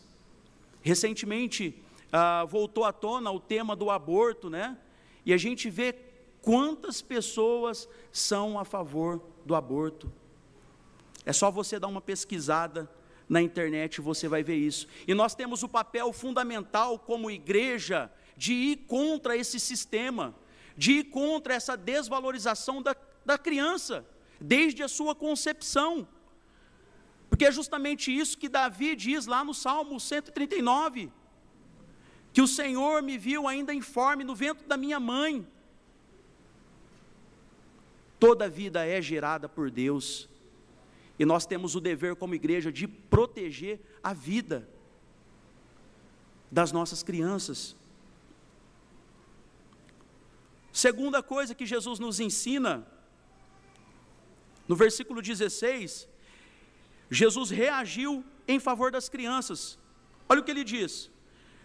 Recentemente 0.83 1.83
ah, 2.13 2.45
voltou 2.45 2.85
à 2.85 2.93
tona 2.93 3.31
o 3.31 3.41
tema 3.41 3.75
do 3.75 3.91
aborto, 3.91 4.51
né? 4.51 4.77
E 5.25 5.33
a 5.33 5.39
gente 5.39 5.71
vê 5.71 5.95
quantas 6.43 7.01
pessoas 7.01 7.89
são 8.13 8.59
a 8.59 8.65
favor 8.65 9.21
do 9.47 9.55
aborto. 9.55 10.13
É 11.25 11.33
só 11.33 11.51
você 11.51 11.79
dar 11.79 11.89
uma 11.89 12.03
pesquisada 12.03 12.89
na 13.27 13.41
internet, 13.41 14.01
você 14.01 14.29
vai 14.29 14.43
ver 14.43 14.57
isso. 14.57 14.87
E 15.07 15.15
nós 15.15 15.35
temos 15.35 15.63
o 15.63 15.69
papel 15.69 16.13
fundamental 16.13 16.99
como 16.99 17.31
igreja 17.31 18.11
de 18.37 18.53
ir 18.53 18.77
contra 18.87 19.37
esse 19.37 19.59
sistema, 19.59 20.35
de 20.77 20.93
ir 20.93 21.05
contra 21.05 21.55
essa 21.55 21.77
desvalorização 21.77 22.83
da, 22.83 22.95
da 23.25 23.39
criança, 23.39 24.07
desde 24.39 24.83
a 24.83 24.89
sua 24.89 25.15
concepção. 25.15 26.07
Porque 27.39 27.47
é 27.47 27.53
justamente 27.53 28.11
isso 28.11 28.37
que 28.37 28.49
Davi 28.49 28.97
diz 28.97 29.27
lá 29.27 29.45
no 29.45 29.55
Salmo 29.55 30.01
139, 30.01 31.09
que 32.33 32.43
o 32.43 32.49
Senhor 32.49 33.01
me 33.01 33.17
viu 33.17 33.47
ainda 33.47 33.73
informe 33.73 34.25
no 34.25 34.35
ventre 34.35 34.67
da 34.67 34.77
minha 34.77 34.99
mãe. 34.99 35.47
Toda 38.19 38.49
vida 38.49 38.85
é 38.85 39.01
gerada 39.01 39.49
por 39.49 39.71
Deus, 39.71 40.29
e 41.17 41.25
nós 41.25 41.47
temos 41.47 41.77
o 41.77 41.81
dever 41.81 42.17
como 42.17 42.35
igreja 42.35 42.73
de 42.73 42.89
proteger 42.89 43.81
a 44.03 44.13
vida 44.13 44.69
das 46.51 46.73
nossas 46.73 47.05
crianças. 47.05 47.77
Segunda 50.73 51.23
coisa 51.23 51.55
que 51.55 51.65
Jesus 51.65 52.01
nos 52.01 52.19
ensina, 52.19 52.85
no 54.67 54.75
versículo 54.75 55.23
16, 55.23 56.09
Jesus 57.11 57.51
reagiu 57.51 58.25
em 58.47 58.59
favor 58.59 58.91
das 58.91 59.09
crianças. 59.09 59.79
Olha 60.29 60.41
o 60.41 60.45
que 60.45 60.51
ele 60.51 60.65
diz: 60.65 61.11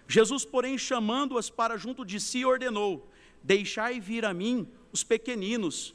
Jesus, 0.08 0.46
porém, 0.46 0.78
chamando-as 0.78 1.50
para 1.50 1.78
junto 1.78 2.06
de 2.06 2.20
si, 2.20 2.46
ordenou: 2.46 3.10
Deixai 3.44 4.00
vir 4.00 4.26
a 4.26 4.34
mim 4.34 4.68
os 4.92 5.04
pequeninos, 5.04 5.94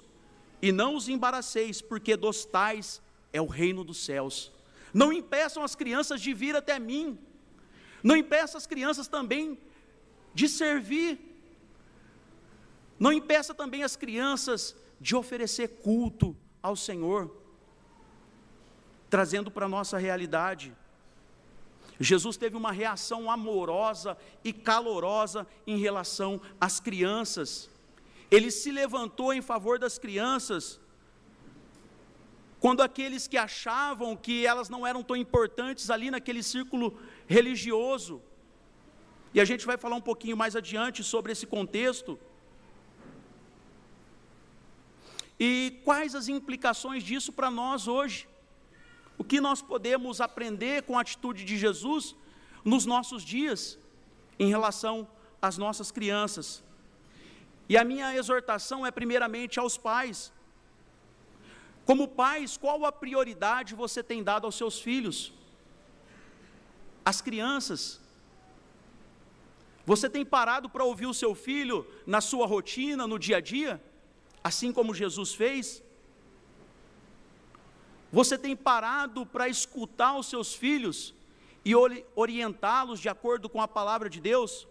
e 0.60 0.72
não 0.72 0.94
os 0.94 1.08
embaraceis, 1.08 1.80
porque 1.80 2.16
dos 2.16 2.44
tais 2.44 3.00
é 3.32 3.40
o 3.40 3.46
reino 3.46 3.84
dos 3.84 4.04
céus. 4.04 4.52
Não 4.92 5.12
impeçam 5.12 5.62
as 5.62 5.74
crianças 5.74 6.20
de 6.20 6.32
vir 6.32 6.56
até 6.56 6.78
mim. 6.78 7.18
Não 8.02 8.16
impeça 8.16 8.56
as 8.56 8.66
crianças 8.66 9.08
também 9.08 9.58
de 10.34 10.48
servir. 10.48 11.18
Não 12.98 13.12
impeça 13.12 13.54
também 13.54 13.82
as 13.82 13.96
crianças 13.96 14.74
de 15.00 15.14
oferecer 15.14 15.68
culto 15.82 16.36
ao 16.62 16.74
Senhor, 16.74 17.34
trazendo 19.10 19.50
para 19.50 19.66
a 19.66 19.68
nossa 19.68 19.98
realidade. 19.98 20.74
Jesus 22.00 22.36
teve 22.36 22.56
uma 22.56 22.70
reação 22.70 23.30
amorosa 23.30 24.16
e 24.44 24.52
calorosa 24.52 25.46
em 25.66 25.78
relação 25.78 26.40
às 26.60 26.78
crianças. 26.78 27.68
Ele 28.30 28.50
se 28.50 28.70
levantou 28.70 29.32
em 29.32 29.42
favor 29.42 29.78
das 29.78 29.98
crianças 29.98 30.80
quando 32.60 32.82
aqueles 32.82 33.26
que 33.26 33.36
achavam 33.36 34.16
que 34.16 34.44
elas 34.44 34.68
não 34.68 34.86
eram 34.86 35.02
tão 35.02 35.16
importantes 35.16 35.90
ali 35.90 36.10
naquele 36.10 36.42
círculo 36.42 36.98
religioso, 37.26 38.20
e 39.32 39.40
a 39.40 39.44
gente 39.44 39.64
vai 39.64 39.76
falar 39.76 39.96
um 39.96 40.00
pouquinho 40.00 40.36
mais 40.36 40.56
adiante 40.56 41.04
sobre 41.04 41.30
esse 41.32 41.46
contexto, 41.46 42.18
e 45.38 45.80
quais 45.84 46.16
as 46.16 46.26
implicações 46.28 47.04
disso 47.04 47.32
para 47.32 47.48
nós 47.48 47.86
hoje? 47.86 48.28
O 49.18 49.24
que 49.24 49.40
nós 49.40 49.60
podemos 49.60 50.20
aprender 50.20 50.82
com 50.84 50.96
a 50.96 51.00
atitude 51.00 51.44
de 51.44 51.58
Jesus 51.58 52.14
nos 52.64 52.86
nossos 52.86 53.22
dias, 53.22 53.78
em 54.38 54.48
relação 54.48 55.06
às 55.42 55.58
nossas 55.58 55.90
crianças? 55.90 56.62
E 57.68 57.76
a 57.76 57.84
minha 57.84 58.14
exortação 58.16 58.86
é 58.86 58.90
primeiramente 58.90 59.58
aos 59.58 59.76
pais, 59.76 60.32
como 61.88 62.06
pais, 62.06 62.58
qual 62.58 62.84
a 62.84 62.92
prioridade 62.92 63.74
você 63.74 64.02
tem 64.02 64.22
dado 64.22 64.44
aos 64.44 64.56
seus 64.56 64.78
filhos? 64.78 65.32
As 67.02 67.22
crianças. 67.22 67.98
Você 69.86 70.06
tem 70.10 70.22
parado 70.22 70.68
para 70.68 70.84
ouvir 70.84 71.06
o 71.06 71.14
seu 71.14 71.34
filho 71.34 71.86
na 72.06 72.20
sua 72.20 72.46
rotina, 72.46 73.06
no 73.06 73.18
dia 73.18 73.38
a 73.38 73.40
dia? 73.40 73.82
Assim 74.44 74.70
como 74.70 74.98
Jesus 75.02 75.32
fez? 75.32 75.82
Você 78.12 78.38
tem 78.38 78.56
parado 78.56 79.26
para 79.26 79.48
escutar 79.48 80.16
os 80.16 80.26
seus 80.28 80.54
filhos 80.54 81.14
e 81.64 81.74
orientá-los 82.16 83.00
de 83.00 83.08
acordo 83.08 83.48
com 83.48 83.60
a 83.60 83.68
palavra 83.68 84.08
de 84.08 84.20
Deus? 84.20 84.66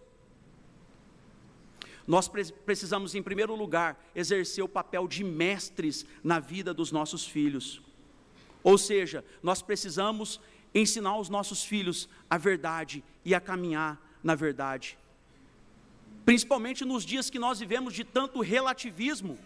Nós 2.08 2.30
precisamos, 2.66 3.14
em 3.14 3.22
primeiro 3.22 3.54
lugar, 3.54 4.02
exercer 4.16 4.64
o 4.64 4.70
papel 4.70 5.08
de 5.08 5.24
mestres 5.24 6.06
na 6.24 6.40
vida 6.40 6.74
dos 6.74 6.92
nossos 6.92 7.28
filhos. 7.28 7.82
Ou 8.64 8.78
seja, 8.78 9.24
nós 9.44 9.62
precisamos 9.62 10.40
ensinar 10.74 11.12
aos 11.12 11.30
nossos 11.30 11.64
filhos 11.64 12.10
a 12.30 12.38
verdade 12.38 13.04
e 13.24 13.36
a 13.36 13.42
caminhar 13.42 14.02
na 14.24 14.36
verdade. 14.36 14.98
Principalmente 16.26 16.84
nos 16.84 17.06
dias 17.06 17.30
que 17.30 17.40
nós 17.40 17.60
vivemos 17.60 17.94
de 17.94 18.04
tanto 18.04 18.42
relativismo, 18.42 19.38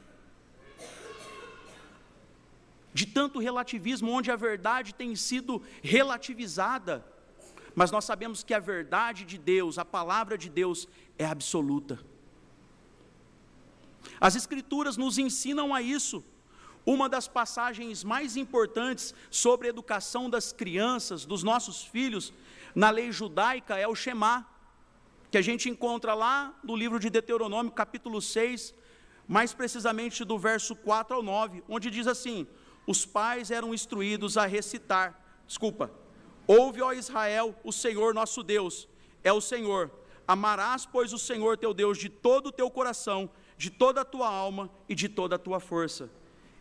de 2.93 3.06
tanto 3.06 3.39
relativismo, 3.39 4.12
onde 4.12 4.32
a 4.32 4.36
verdade 4.36 4.93
tem 4.93 5.15
sido 5.15 5.62
relativizada, 5.82 7.06
mas 7.73 7.91
nós 7.91 8.04
sabemos 8.06 8.43
que 8.43 8.54
a 8.54 8.60
verdade 8.60 9.23
de 9.23 9.38
Deus, 9.38 9.77
a 9.77 9.86
palavra 9.86 10.38
de 10.38 10.49
Deus, 10.49 10.88
é 11.17 11.25
absoluta. 11.25 11.99
As 14.19 14.36
Escrituras 14.36 14.97
nos 14.97 15.17
ensinam 15.17 15.73
a 15.73 15.82
isso. 15.82 16.23
Uma 16.86 17.08
das 17.08 17.27
passagens 17.27 18.04
mais 18.04 18.36
importantes 18.36 19.13
sobre 19.30 19.67
a 19.67 19.69
educação 19.69 20.30
das 20.30 20.51
crianças, 20.51 21.25
dos 21.25 21.43
nossos 21.43 21.84
filhos, 21.84 22.34
na 22.73 22.89
lei 22.89 23.12
judaica 23.12 23.77
é 23.77 23.88
o 23.88 23.95
Shema, 23.95 24.47
que 25.30 25.38
a 25.38 25.41
gente 25.41 25.69
encontra 25.69 26.13
lá 26.13 26.54
no 26.63 26.75
livro 26.75 26.99
de 26.99 27.10
Deuteronômio, 27.10 27.71
capítulo 27.71 28.21
6, 28.21 28.73
mais 29.27 29.54
precisamente 29.54 30.25
do 30.25 30.38
verso 30.38 30.75
4 30.75 31.15
ao 31.15 31.23
9, 31.23 31.63
onde 31.69 31.89
diz 31.89 32.08
assim: 32.08 32.47
Os 32.86 33.06
pais 33.06 33.52
eram 33.52 33.74
instruídos 33.74 34.38
a 34.38 34.46
recitar, 34.46 35.20
desculpa, 35.48 35.91
ouve, 36.48 36.82
ó 36.82 36.91
Israel, 36.91 37.56
o 37.63 37.72
Senhor 37.72 38.13
nosso 38.13 38.44
Deus, 38.44 38.88
é 39.24 39.32
o 39.32 39.41
Senhor. 39.41 39.91
Amarás, 40.28 40.86
pois, 40.86 41.13
o 41.13 41.20
Senhor 41.20 41.58
teu 41.58 41.74
Deus 41.74 41.98
de 41.98 42.10
todo 42.10 42.48
o 42.48 42.52
teu 42.52 42.70
coração 42.70 43.30
de 43.62 43.70
toda 43.70 44.02
a 44.02 44.06
tua 44.06 44.28
alma 44.28 44.72
e 44.89 44.96
de 44.96 45.08
toda 45.08 45.36
a 45.36 45.39
tua 45.39 45.60
força. 45.60 46.10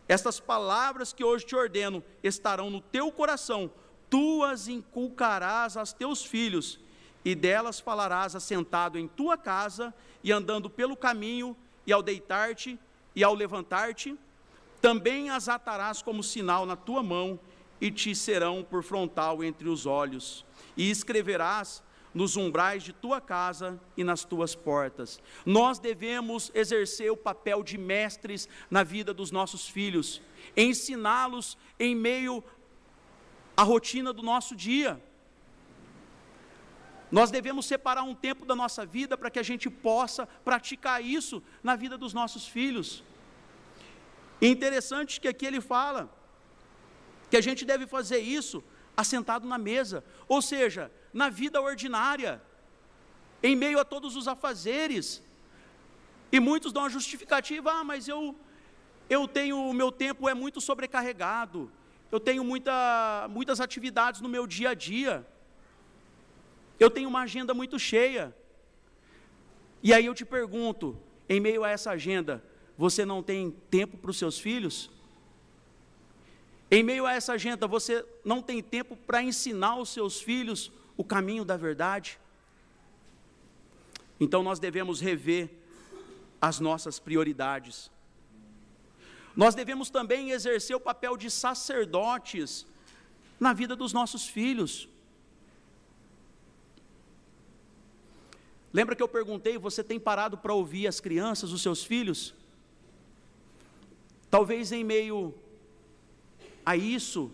Estas 0.07 0.39
palavras 0.39 1.11
que 1.11 1.23
hoje 1.23 1.47
te 1.47 1.55
ordeno 1.55 2.03
estarão 2.21 2.69
no 2.69 2.79
teu 2.79 3.11
coração, 3.11 3.71
tu 4.07 4.43
as 4.43 4.67
inculcarás 4.67 5.75
aos 5.75 5.93
teus 5.93 6.23
filhos, 6.23 6.79
e 7.25 7.33
delas 7.33 7.79
falarás 7.79 8.35
assentado 8.35 8.99
em 8.99 9.07
tua 9.07 9.35
casa 9.35 9.91
e 10.23 10.31
andando 10.31 10.69
pelo 10.69 10.95
caminho, 10.95 11.57
e 11.87 11.91
ao 11.91 12.03
deitar-te 12.03 12.79
e 13.15 13.23
ao 13.23 13.33
levantar-te, 13.33 14.15
também 14.81 15.29
as 15.29 15.47
atarás 15.47 16.01
como 16.01 16.23
sinal 16.23 16.65
na 16.65 16.75
tua 16.75 17.03
mão, 17.03 17.39
e 17.79 17.89
te 17.89 18.13
serão 18.13 18.63
por 18.63 18.83
frontal 18.83 19.43
entre 19.43 19.67
os 19.67 19.85
olhos, 19.87 20.45
e 20.77 20.89
escreverás 20.91 21.83
nos 22.13 22.35
umbrais 22.35 22.83
de 22.83 22.93
tua 22.93 23.19
casa 23.19 23.79
e 23.95 24.03
nas 24.03 24.23
tuas 24.23 24.53
portas. 24.53 25.21
Nós 25.45 25.79
devemos 25.79 26.51
exercer 26.53 27.11
o 27.11 27.17
papel 27.17 27.63
de 27.63 27.77
mestres 27.77 28.47
na 28.69 28.83
vida 28.83 29.13
dos 29.13 29.31
nossos 29.31 29.67
filhos, 29.67 30.21
ensiná-los 30.55 31.57
em 31.79 31.95
meio 31.95 32.43
à 33.55 33.63
rotina 33.63 34.13
do 34.13 34.21
nosso 34.21 34.55
dia. 34.55 35.01
Nós 37.09 37.31
devemos 37.31 37.65
separar 37.65 38.03
um 38.03 38.15
tempo 38.15 38.45
da 38.45 38.55
nossa 38.55 38.85
vida 38.85 39.17
para 39.17 39.29
que 39.29 39.39
a 39.39 39.43
gente 39.43 39.69
possa 39.69 40.25
praticar 40.45 41.03
isso 41.03 41.41
na 41.63 41.75
vida 41.75 41.97
dos 41.97 42.13
nossos 42.13 42.47
filhos. 42.47 43.03
E 44.41 44.47
interessante 44.47 45.21
que 45.21 45.27
aqui 45.27 45.45
ele 45.45 45.61
fala 45.61 46.09
que 47.29 47.37
a 47.37 47.41
gente 47.41 47.63
deve 47.63 47.85
fazer 47.85 48.19
isso 48.19 48.63
assentado 48.97 49.47
na 49.47 49.57
mesa, 49.57 50.03
ou 50.27 50.41
seja, 50.41 50.91
na 51.13 51.29
vida 51.29 51.61
ordinária, 51.61 52.41
em 53.41 53.55
meio 53.55 53.79
a 53.79 53.85
todos 53.85 54.15
os 54.15 54.27
afazeres. 54.27 55.23
E 56.31 56.39
muitos 56.39 56.73
dão 56.73 56.85
a 56.85 56.89
justificativa: 56.89 57.71
ah, 57.71 57.83
mas 57.83 58.07
eu, 58.07 58.35
eu 59.09 59.27
tenho, 59.27 59.57
o 59.57 59.73
meu 59.73 59.91
tempo 59.91 60.27
é 60.27 60.33
muito 60.33 60.59
sobrecarregado, 60.59 61.71
eu 62.11 62.19
tenho 62.19 62.43
muita, 62.43 63.27
muitas 63.29 63.61
atividades 63.61 64.21
no 64.21 64.27
meu 64.27 64.47
dia 64.47 64.71
a 64.71 64.73
dia, 64.73 65.25
eu 66.79 66.89
tenho 66.89 67.07
uma 67.07 67.21
agenda 67.21 67.53
muito 67.53 67.77
cheia. 67.77 68.35
E 69.83 69.93
aí 69.93 70.05
eu 70.05 70.13
te 70.13 70.25
pergunto, 70.25 70.97
em 71.27 71.39
meio 71.39 71.63
a 71.63 71.69
essa 71.69 71.91
agenda, 71.91 72.43
você 72.81 73.05
não 73.05 73.21
tem 73.21 73.51
tempo 73.69 73.95
para 73.95 74.09
os 74.09 74.17
seus 74.17 74.39
filhos? 74.39 74.89
Em 76.71 76.81
meio 76.81 77.05
a 77.05 77.13
essa 77.13 77.33
agenda, 77.33 77.67
você 77.67 78.03
não 78.25 78.41
tem 78.41 78.59
tempo 78.59 78.97
para 78.97 79.21
ensinar 79.21 79.77
os 79.77 79.89
seus 79.89 80.19
filhos 80.19 80.71
o 80.97 81.03
caminho 81.03 81.45
da 81.45 81.55
verdade? 81.55 82.19
Então 84.19 84.41
nós 84.41 84.57
devemos 84.57 84.99
rever 84.99 85.51
as 86.41 86.59
nossas 86.59 86.97
prioridades. 86.97 87.91
Nós 89.35 89.53
devemos 89.53 89.91
também 89.91 90.31
exercer 90.31 90.75
o 90.75 90.79
papel 90.79 91.15
de 91.15 91.29
sacerdotes 91.29 92.65
na 93.39 93.53
vida 93.53 93.75
dos 93.75 93.93
nossos 93.93 94.25
filhos. 94.27 94.89
Lembra 98.73 98.95
que 98.95 99.03
eu 99.03 99.07
perguntei, 99.07 99.59
você 99.59 99.83
tem 99.83 99.99
parado 99.99 100.35
para 100.35 100.51
ouvir 100.51 100.87
as 100.87 100.99
crianças, 100.99 101.51
os 101.51 101.61
seus 101.61 101.83
filhos? 101.83 102.40
Talvez 104.31 104.71
em 104.71 104.81
meio 104.81 105.35
a 106.65 106.77
isso, 106.77 107.29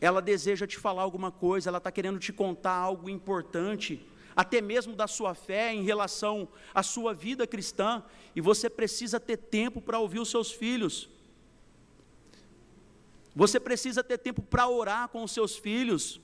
ela 0.00 0.22
deseja 0.22 0.64
te 0.64 0.78
falar 0.78 1.02
alguma 1.02 1.32
coisa, 1.32 1.68
ela 1.68 1.78
está 1.78 1.90
querendo 1.90 2.20
te 2.20 2.32
contar 2.32 2.74
algo 2.74 3.10
importante, 3.10 4.06
até 4.36 4.60
mesmo 4.60 4.94
da 4.94 5.08
sua 5.08 5.34
fé 5.34 5.74
em 5.74 5.82
relação 5.82 6.48
à 6.72 6.84
sua 6.84 7.12
vida 7.12 7.48
cristã, 7.48 8.04
e 8.36 8.40
você 8.40 8.70
precisa 8.70 9.18
ter 9.18 9.38
tempo 9.38 9.80
para 9.80 9.98
ouvir 9.98 10.20
os 10.20 10.30
seus 10.30 10.52
filhos. 10.52 11.08
Você 13.34 13.58
precisa 13.58 14.04
ter 14.04 14.18
tempo 14.18 14.40
para 14.40 14.68
orar 14.68 15.08
com 15.08 15.24
os 15.24 15.32
seus 15.32 15.56
filhos. 15.56 16.20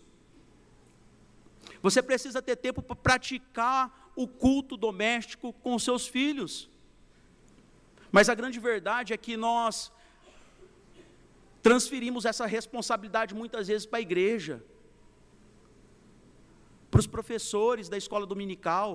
Você 1.83 2.00
precisa 2.00 2.40
ter 2.40 2.54
tempo 2.54 2.80
para 2.80 2.94
praticar 2.94 4.12
o 4.14 4.28
culto 4.28 4.76
doméstico 4.76 5.52
com 5.52 5.74
os 5.74 5.83
seus 5.83 6.07
filhos. 6.07 6.68
Mas 8.16 8.29
a 8.29 8.35
grande 8.37 8.61
verdade 8.61 9.12
é 9.12 9.16
que 9.16 9.37
nós 9.37 9.90
transferimos 11.61 12.24
essa 12.24 12.46
responsabilidade 12.46 13.35
muitas 13.35 13.66
vezes 13.66 13.87
para 13.87 13.98
a 13.98 14.03
igreja, 14.03 14.62
para 16.92 17.00
os 17.00 17.09
professores 17.09 17.88
da 17.88 17.98
escola 17.98 18.24
dominical. 18.24 18.88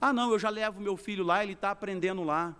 Ah, 0.00 0.12
não, 0.12 0.32
eu 0.32 0.40
já 0.40 0.50
levo 0.50 0.80
meu 0.80 0.96
filho 0.96 1.22
lá, 1.22 1.44
ele 1.44 1.52
está 1.52 1.70
aprendendo 1.70 2.24
lá. 2.24 2.56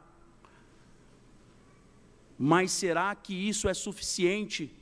Mas 2.38 2.70
será 2.70 3.12
que 3.16 3.34
isso 3.34 3.68
é 3.68 3.74
suficiente 3.74 4.72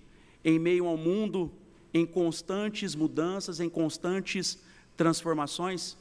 em 0.44 0.58
meio 0.58 0.86
ao 0.86 0.98
mundo 0.98 1.50
em 1.94 2.04
constantes 2.04 2.94
mudanças, 2.94 3.58
em 3.58 3.70
constantes 3.70 4.58
transformações? 4.98 5.96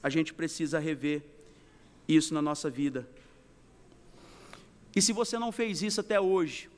A 0.00 0.08
gente 0.08 0.32
precisa 0.32 0.78
rever 0.78 1.24
isso 2.06 2.32
na 2.32 2.40
nossa 2.40 2.70
vida. 2.70 3.15
E 4.96 5.02
se 5.02 5.12
você 5.12 5.38
não 5.38 5.52
fez 5.52 5.82
isso 5.82 6.00
até 6.00 6.18
hoje, 6.18 6.70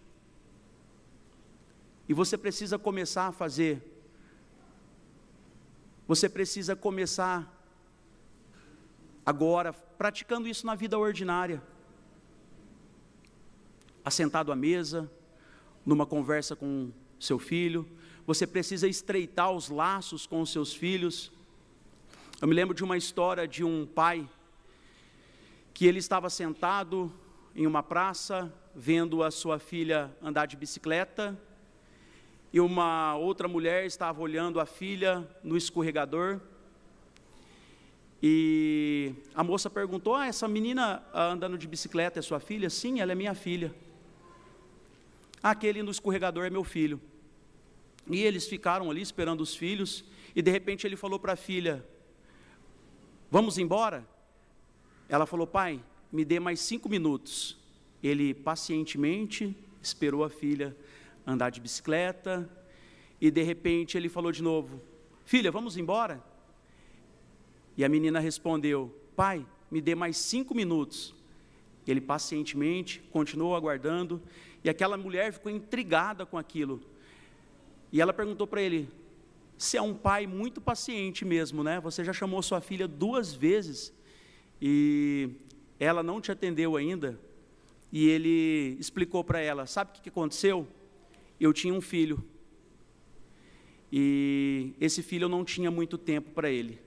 e 2.09 2.13
você 2.13 2.37
precisa 2.37 2.77
começar 2.77 3.29
a 3.29 3.33
fazer, 3.33 3.81
você 6.05 6.29
precisa 6.29 6.75
começar 6.75 7.47
agora, 9.25 9.73
praticando 9.73 10.49
isso 10.49 10.67
na 10.67 10.75
vida 10.75 10.99
ordinária, 10.99 11.63
assentado 14.05 14.51
à 14.51 14.57
mesa, 14.57 15.09
numa 15.87 16.05
conversa 16.05 16.57
com 16.57 16.91
seu 17.21 17.39
filho, 17.39 17.89
você 18.27 18.49
precisa 18.49 18.89
estreitar 18.89 19.53
os 19.53 19.69
laços 19.69 20.27
com 20.27 20.41
os 20.41 20.51
seus 20.51 20.75
filhos. 20.75 21.31
Eu 22.43 22.49
me 22.49 22.55
lembro 22.55 22.75
de 22.75 22.83
uma 22.83 22.97
história 22.97 23.47
de 23.47 23.63
um 23.63 23.87
pai 23.87 24.29
que 25.73 25.87
ele 25.87 26.01
estava 26.01 26.29
sentado 26.29 27.13
em 27.59 27.67
uma 27.67 27.83
praça, 27.83 28.55
vendo 28.73 29.21
a 29.21 29.33
sua 29.33 29.59
filha 29.59 30.17
andar 30.23 30.47
de 30.47 30.57
bicicleta, 30.57 31.37
e 32.53 32.61
uma 32.61 33.17
outra 33.17 33.49
mulher 33.49 33.85
estava 33.85 34.21
olhando 34.23 34.61
a 34.61 34.65
filha 34.65 35.29
no 35.43 35.57
escorregador. 35.57 36.41
E 38.23 39.13
a 39.35 39.43
moça 39.43 39.69
perguntou: 39.69 40.15
ah, 40.15 40.29
essa 40.29 40.47
menina 40.47 41.05
andando 41.13 41.59
de 41.59 41.67
bicicleta 41.67 42.21
é 42.21 42.23
sua 42.23 42.39
filha? 42.39 42.71
Sim, 42.71 43.01
ela 43.01 43.11
é 43.11 43.17
minha 43.17 43.35
filha. 43.35 43.75
Aquele 45.43 45.83
no 45.83 45.91
escorregador 45.91 46.45
é 46.45 46.51
meu 46.51 46.63
filho. 46.63 47.01
E 48.07 48.23
eles 48.23 48.47
ficaram 48.47 48.89
ali 48.89 49.03
esperando 49.03 49.41
os 49.41 49.57
filhos, 49.57 50.05
e 50.33 50.41
de 50.41 50.51
repente 50.53 50.87
ele 50.87 50.95
falou 50.95 51.19
para 51.19 51.33
a 51.33 51.37
filha: 51.37 51.85
Vamos 53.29 53.59
embora? 53.59 54.07
Ela 55.09 55.27
falou: 55.27 55.45
Pai, 55.45 55.83
me 56.13 56.25
dê 56.25 56.41
mais 56.41 56.61
cinco 56.61 56.89
minutos. 56.89 57.57
Ele 58.03 58.33
pacientemente 58.35 59.57
esperou 59.83 60.25
a 60.25 60.31
filha 60.31 60.77
andar 61.27 61.51
de 61.51 61.61
bicicleta, 61.61 62.49
e 63.21 63.31
de 63.31 63.43
repente 63.43 63.97
ele 63.97 64.09
falou 64.09 64.33
de 64.33 64.43
novo: 64.43 64.81
Filha, 65.25 65.51
vamos 65.51 65.77
embora? 65.77 66.23
E 67.77 67.85
a 67.85 67.89
menina 67.89 68.19
respondeu: 68.19 68.95
Pai, 69.15 69.45
me 69.71 69.81
dê 69.81 69.95
mais 69.95 70.17
cinco 70.17 70.55
minutos. 70.55 71.15
Ele 71.87 72.01
pacientemente 72.01 73.01
continuou 73.11 73.57
aguardando, 73.57 74.21
e 74.63 74.69
aquela 74.69 74.97
mulher 74.97 75.33
ficou 75.33 75.51
intrigada 75.51 76.27
com 76.27 76.37
aquilo. 76.37 76.81
E 77.93 78.01
ela 78.01 78.13
perguntou 78.13 78.47
para 78.47 78.63
ele: 78.63 78.89
Você 79.57 79.77
é 79.77 79.83
um 79.83 79.95
pai 79.95 80.27
muito 80.27 80.61
paciente 80.61 81.25
mesmo, 81.25 81.63
né? 81.63 81.81
Você 81.81 82.05
já 82.05 82.13
chamou 82.13 82.43
sua 82.43 82.61
filha 82.61 82.87
duas 82.87 83.35
vezes 83.35 83.93
e 84.61 85.31
ela 85.79 86.03
não 86.03 86.21
te 86.21 86.33
atendeu 86.33 86.77
ainda, 86.77 87.19
e 87.93 88.09
ele 88.09 88.77
explicou 88.79 89.23
para 89.23 89.41
ela: 89.41 89.67
Sabe 89.67 89.91
o 89.91 90.03
que 90.03 90.09
aconteceu? 90.09 90.67
Eu 91.41 91.53
tinha 91.53 91.73
um 91.73 91.81
filho, 91.81 92.25
e 93.91 94.75
esse 94.81 95.03
filho 95.03 95.25
eu 95.25 95.29
não 95.29 95.45
tinha 95.45 95.71
muito 95.71 95.97
tempo 95.97 96.31
para 96.31 96.51
ele. 96.51 96.79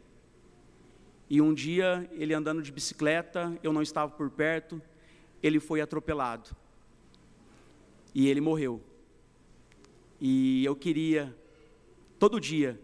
E 1.29 1.41
um 1.41 1.53
dia, 1.53 2.09
ele 2.11 2.33
andando 2.33 2.61
de 2.61 2.71
bicicleta, 2.71 3.57
eu 3.63 3.71
não 3.71 3.81
estava 3.81 4.11
por 4.11 4.29
perto, 4.29 4.81
ele 5.41 5.59
foi 5.59 5.81
atropelado. 5.81 6.55
E 8.13 8.27
ele 8.27 8.41
morreu. 8.41 8.81
E 10.19 10.63
eu 10.65 10.75
queria, 10.75 11.35
todo 12.19 12.39
dia, 12.39 12.79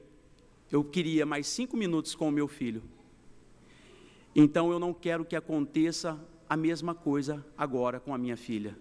eu 0.72 0.84
queria 0.84 1.26
mais 1.26 1.46
cinco 1.46 1.78
minutos 1.78 2.15
com 2.15 2.30
o 2.30 2.32
meu 2.32 2.48
filho. 2.48 2.82
Então 4.39 4.71
eu 4.71 4.78
não 4.78 4.93
quero 4.93 5.26
que 5.26 5.36
aconteça 5.36 6.15
a 6.47 6.56
mesma 6.56 6.93
coisa 6.93 7.43
agora 7.58 8.00
com 8.00 8.13
a 8.13 8.19
minha 8.19 8.38
filha. 8.38 8.78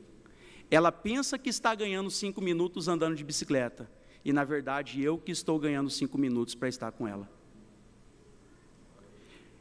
Ela 0.71 0.93
pensa 0.93 1.39
que 1.39 1.49
está 1.49 1.75
ganhando 1.75 2.11
cinco 2.11 2.43
minutos 2.43 2.89
andando 2.89 3.17
de 3.17 3.25
bicicleta, 3.25 3.91
e 4.23 4.35
na 4.35 4.45
verdade 4.45 5.03
eu 5.03 5.17
que 5.17 5.33
estou 5.33 5.59
ganhando 5.59 5.89
cinco 5.89 6.19
minutos 6.19 6.55
para 6.55 6.69
estar 6.69 6.93
com 6.93 7.09
ela. 7.09 7.27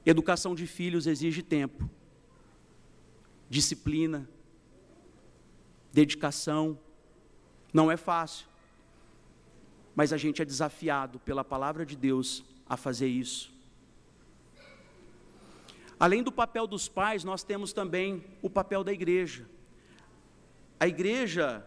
Educação 0.06 0.54
de 0.54 0.68
filhos 0.68 1.08
exige 1.08 1.42
tempo, 1.42 1.90
disciplina, 3.50 4.30
dedicação. 5.94 6.78
Não 7.74 7.90
é 7.90 7.96
fácil, 7.96 8.48
mas 9.96 10.12
a 10.12 10.18
gente 10.18 10.42
é 10.42 10.46
desafiado 10.46 11.20
pela 11.20 11.44
palavra 11.46 11.86
de 11.86 11.96
Deus 11.96 12.44
a 12.68 12.76
fazer 12.76 13.08
isso. 13.08 13.55
Além 16.00 16.22
do 16.22 16.32
papel 16.32 16.68
dos 16.68 16.88
pais, 16.88 17.24
nós 17.24 17.44
temos 17.44 17.72
também 17.72 18.24
o 18.42 18.50
papel 18.50 18.84
da 18.84 18.92
igreja. 18.92 19.46
A 20.80 20.88
igreja, 20.88 21.66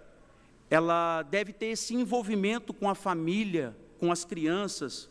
ela 0.68 1.22
deve 1.22 1.52
ter 1.52 1.66
esse 1.66 1.94
envolvimento 1.94 2.74
com 2.74 2.90
a 2.90 2.94
família, 2.94 3.74
com 3.98 4.12
as 4.12 4.24
crianças, 4.24 5.08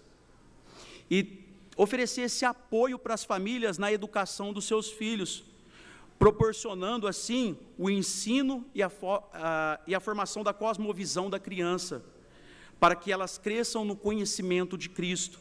e 1.09 1.43
oferecer 1.75 2.21
esse 2.21 2.45
apoio 2.45 2.99
para 2.99 3.15
as 3.15 3.23
famílias 3.23 3.77
na 3.77 3.91
educação 3.91 4.53
dos 4.53 4.65
seus 4.65 4.91
filhos, 4.91 5.43
proporcionando 6.19 7.07
assim 7.07 7.57
o 7.77 7.89
ensino 7.89 8.65
e 8.73 8.83
a, 8.83 8.91
a, 9.33 9.79
e 9.87 9.95
a 9.95 9.99
formação 9.99 10.43
da 10.43 10.53
cosmovisão 10.53 11.29
da 11.29 11.39
criança, 11.39 12.03
para 12.79 12.95
que 12.95 13.11
elas 13.11 13.37
cresçam 13.37 13.83
no 13.83 13.95
conhecimento 13.95 14.77
de 14.77 14.89
Cristo, 14.89 15.39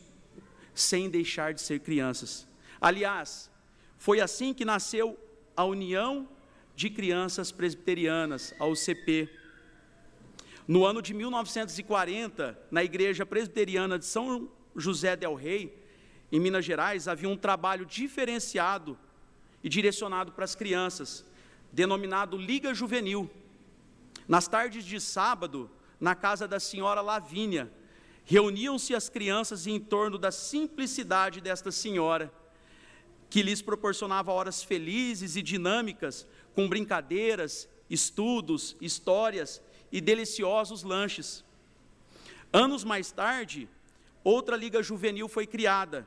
sem 0.74 1.10
deixar 1.10 1.52
de 1.52 1.60
ser 1.60 1.80
crianças. 1.80 2.46
Aliás, 2.80 3.50
foi 3.98 4.20
assim 4.20 4.52
que 4.52 4.64
nasceu 4.64 5.18
a 5.56 5.64
União 5.64 6.28
de 6.74 6.90
Crianças 6.90 7.50
Presbiterianas, 7.50 8.54
a 8.58 8.66
UCP. 8.66 9.28
No 10.68 10.84
ano 10.84 11.00
de 11.00 11.14
1940, 11.14 12.58
na 12.70 12.84
Igreja 12.84 13.24
Presbiteriana 13.24 13.98
de 13.98 14.04
São 14.04 14.48
José 14.74 15.16
del 15.16 15.34
Rei, 15.34 15.82
em 16.30 16.38
Minas 16.38 16.64
Gerais, 16.64 17.08
havia 17.08 17.28
um 17.28 17.36
trabalho 17.36 17.86
diferenciado 17.86 18.98
e 19.62 19.68
direcionado 19.68 20.32
para 20.32 20.44
as 20.44 20.54
crianças, 20.54 21.24
denominado 21.72 22.36
Liga 22.36 22.74
Juvenil. 22.74 23.30
Nas 24.28 24.46
tardes 24.46 24.84
de 24.84 25.00
sábado, 25.00 25.70
na 26.00 26.14
casa 26.14 26.46
da 26.46 26.60
senhora 26.60 27.00
Lavínia, 27.00 27.72
reuniam-se 28.24 28.94
as 28.94 29.08
crianças 29.08 29.66
em 29.66 29.78
torno 29.78 30.18
da 30.18 30.32
simplicidade 30.32 31.40
desta 31.40 31.70
senhora 31.70 32.30
que 33.28 33.42
lhes 33.42 33.60
proporcionava 33.60 34.32
horas 34.32 34.62
felizes 34.62 35.36
e 35.36 35.42
dinâmicas, 35.42 36.26
com 36.54 36.68
brincadeiras, 36.68 37.68
estudos, 37.90 38.76
histórias 38.80 39.62
e 39.90 40.00
deliciosos 40.00 40.82
lanches. 40.82 41.44
Anos 42.52 42.84
mais 42.84 43.10
tarde, 43.10 43.68
outra 44.22 44.56
liga 44.56 44.82
juvenil 44.82 45.28
foi 45.28 45.46
criada, 45.46 46.06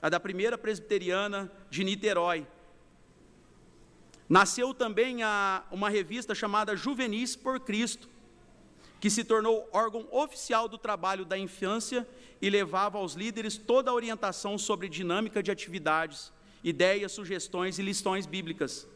a 0.00 0.08
da 0.08 0.20
primeira 0.20 0.56
presbiteriana 0.56 1.50
de 1.70 1.82
Niterói. 1.82 2.46
Nasceu 4.28 4.74
também 4.74 5.22
a, 5.22 5.64
uma 5.70 5.88
revista 5.88 6.34
chamada 6.34 6.76
Juvenis 6.76 7.34
por 7.34 7.60
Cristo, 7.60 8.08
que 9.00 9.08
se 9.08 9.24
tornou 9.24 9.68
órgão 9.72 10.06
oficial 10.10 10.68
do 10.68 10.76
trabalho 10.76 11.24
da 11.24 11.38
infância 11.38 12.06
e 12.42 12.50
levava 12.50 12.98
aos 12.98 13.14
líderes 13.14 13.56
toda 13.56 13.90
a 13.90 13.94
orientação 13.94 14.58
sobre 14.58 14.88
dinâmica 14.88 15.42
de 15.42 15.50
atividades, 15.50 16.32
ideias, 16.62 17.12
sugestões 17.12 17.78
e 17.78 17.82
lições 17.82 18.26
bíblicas. 18.26 18.88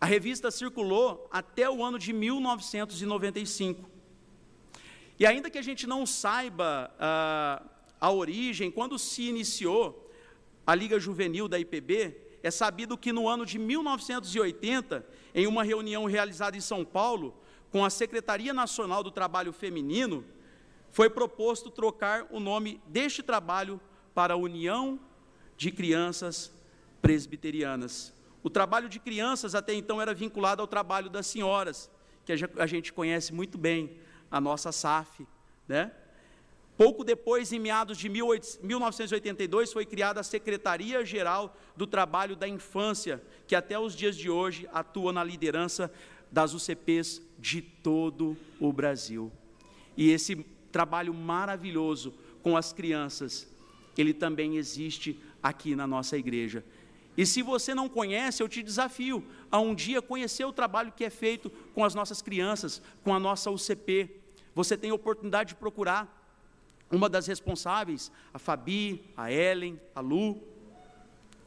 A 0.00 0.06
revista 0.06 0.50
circulou 0.50 1.28
até 1.30 1.68
o 1.68 1.84
ano 1.84 1.98
de 1.98 2.12
1995. 2.12 3.88
E 5.18 5.26
ainda 5.26 5.50
que 5.50 5.58
a 5.58 5.62
gente 5.62 5.86
não 5.86 6.06
saiba 6.06 6.94
ah, 6.98 7.62
a 8.00 8.10
origem, 8.12 8.70
quando 8.70 8.98
se 8.98 9.22
iniciou 9.22 10.08
a 10.64 10.74
Liga 10.74 11.00
Juvenil 11.00 11.48
da 11.48 11.58
IPB, 11.58 12.16
é 12.42 12.50
sabido 12.50 12.96
que 12.96 13.12
no 13.12 13.28
ano 13.28 13.44
de 13.44 13.58
1980, 13.58 15.04
em 15.34 15.46
uma 15.46 15.64
reunião 15.64 16.04
realizada 16.04 16.56
em 16.56 16.60
São 16.60 16.84
Paulo, 16.84 17.36
com 17.70 17.84
a 17.84 17.90
Secretaria 17.90 18.54
Nacional 18.54 19.02
do 19.02 19.10
Trabalho 19.10 19.52
Feminino, 19.52 20.24
foi 20.90 21.10
proposto 21.10 21.70
trocar 21.70 22.26
o 22.30 22.38
nome 22.38 22.80
deste 22.86 23.22
trabalho 23.22 23.80
para 24.14 24.36
União 24.36 25.00
de 25.58 25.70
Crianças 25.70 26.50
Presbiterianas. 27.02 28.14
O 28.42 28.48
trabalho 28.48 28.88
de 28.88 28.98
crianças 28.98 29.54
até 29.54 29.74
então 29.74 30.00
era 30.00 30.14
vinculado 30.14 30.62
ao 30.62 30.68
trabalho 30.68 31.10
das 31.10 31.26
senhoras, 31.26 31.90
que 32.24 32.32
a 32.32 32.66
gente 32.66 32.92
conhece 32.92 33.34
muito 33.34 33.58
bem, 33.58 33.98
a 34.30 34.40
nossa 34.40 34.70
SAF, 34.72 35.26
né? 35.66 35.90
Pouco 36.76 37.02
depois, 37.02 37.52
em 37.52 37.58
meados 37.58 37.98
de 37.98 38.08
1982, 38.08 39.72
foi 39.72 39.84
criada 39.84 40.20
a 40.20 40.22
Secretaria-Geral 40.22 41.56
do 41.76 41.88
Trabalho 41.88 42.36
da 42.36 42.46
Infância, 42.46 43.20
que 43.48 43.56
até 43.56 43.76
os 43.76 43.96
dias 43.96 44.14
de 44.16 44.30
hoje 44.30 44.68
atua 44.72 45.12
na 45.12 45.24
liderança 45.24 45.92
das 46.30 46.54
UCPs 46.54 47.20
de 47.36 47.60
todo 47.60 48.36
o 48.60 48.72
Brasil. 48.72 49.32
E 49.96 50.10
esse 50.10 50.36
trabalho 50.70 51.12
maravilhoso 51.12 52.14
com 52.44 52.56
as 52.56 52.72
crianças, 52.72 53.48
ele 53.96 54.14
também 54.14 54.56
existe 54.56 55.18
aqui 55.42 55.74
na 55.74 55.86
nossa 55.86 56.16
igreja. 56.16 56.64
E 57.16 57.26
se 57.26 57.42
você 57.42 57.74
não 57.74 57.88
conhece, 57.88 58.42
eu 58.42 58.48
te 58.48 58.62
desafio 58.62 59.24
a 59.50 59.58
um 59.58 59.74
dia 59.74 60.00
conhecer 60.00 60.44
o 60.44 60.52
trabalho 60.52 60.92
que 60.92 61.04
é 61.04 61.10
feito 61.10 61.50
com 61.74 61.84
as 61.84 61.94
nossas 61.94 62.22
crianças, 62.22 62.80
com 63.02 63.12
a 63.12 63.18
nossa 63.18 63.50
UCP. 63.50 64.08
Você 64.54 64.76
tem 64.76 64.90
a 64.90 64.94
oportunidade 64.94 65.50
de 65.50 65.54
procurar 65.56 66.14
uma 66.90 67.08
das 67.08 67.26
responsáveis, 67.26 68.10
a 68.32 68.38
Fabi, 68.38 69.02
a 69.16 69.32
Ellen, 69.32 69.80
a 69.94 70.00
Lu, 70.00 70.40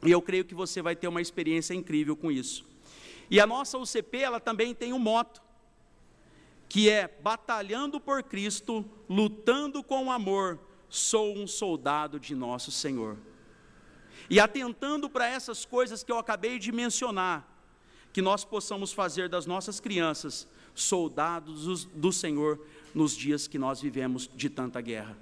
e 0.06 0.12
eu 0.12 0.22
creio 0.22 0.44
que 0.44 0.56
você 0.56 0.82
vai 0.82 0.96
ter 0.96 1.08
uma 1.08 1.22
experiência 1.22 1.74
incrível 1.74 2.16
com 2.16 2.32
isso. 2.32 2.66
E 3.30 3.40
a 3.40 3.48
nossa 3.48 3.78
UCP, 3.78 4.18
ela 4.18 4.40
também 4.40 4.74
tem 4.74 4.94
um 4.94 5.00
moto, 5.00 5.42
que 6.68 6.90
é 6.90 7.08
batalhando 7.08 8.00
por 8.00 8.24
Cristo, 8.24 8.84
lutando 9.10 9.84
com 9.84 10.12
amor, 10.12 10.60
sou 10.90 11.38
um 11.38 11.48
soldado 11.48 12.20
de 12.20 12.36
nosso 12.36 12.72
Senhor. 12.72 13.18
E 14.32 14.40
atentando 14.40 15.10
para 15.10 15.28
essas 15.28 15.66
coisas 15.66 16.06
que 16.06 16.12
eu 16.12 16.18
acabei 16.18 16.58
de 16.58 16.72
mencionar, 16.72 17.46
que 18.14 18.22
nós 18.22 18.46
possamos 18.46 18.94
fazer 18.94 19.28
das 19.28 19.46
nossas 19.46 19.82
crianças 19.82 20.48
soldados 20.74 21.84
do 21.84 22.14
Senhor 22.14 22.66
nos 22.96 23.14
dias 23.14 23.46
que 23.46 23.60
nós 23.60 23.82
vivemos 23.82 24.30
de 24.34 24.50
tanta 24.50 24.80
guerra. 24.80 25.18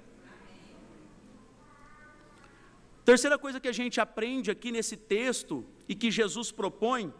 Terceira 3.04 3.36
coisa 3.36 3.58
que 3.58 3.66
a 3.66 3.72
gente 3.72 4.00
aprende 4.00 4.48
aqui 4.48 4.70
nesse 4.70 4.96
texto 4.96 5.66
e 5.88 5.94
que 5.96 6.08
Jesus 6.08 6.52
propõe, 6.52 7.12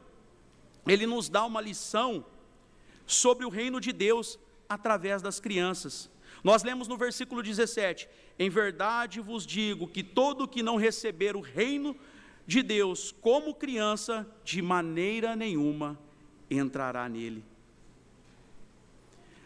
ele 0.87 1.07
nos 1.07 1.29
dá 1.29 1.45
uma 1.45 1.61
lição 1.61 2.25
sobre 3.05 3.45
o 3.45 3.49
reino 3.49 3.81
de 3.81 3.93
Deus 3.93 4.39
através 4.69 5.23
das 5.23 5.41
crianças. 5.41 6.09
Nós 6.45 6.63
lemos 6.63 6.87
no 6.87 6.97
versículo 6.97 7.43
17: 7.43 8.09
Em 8.41 8.49
verdade 8.49 9.21
vos 9.21 9.47
digo 9.47 9.87
que 9.87 10.03
todo 10.03 10.49
que 10.49 10.63
não 10.63 10.77
receber 10.77 11.37
o 11.37 11.41
reino 11.41 11.95
de 12.47 12.63
Deus 12.63 13.13
como 13.21 13.55
criança, 13.55 14.27
de 14.43 14.63
maneira 14.63 15.37
nenhuma 15.37 15.99
entrará 16.51 17.07
nele. 17.07 17.45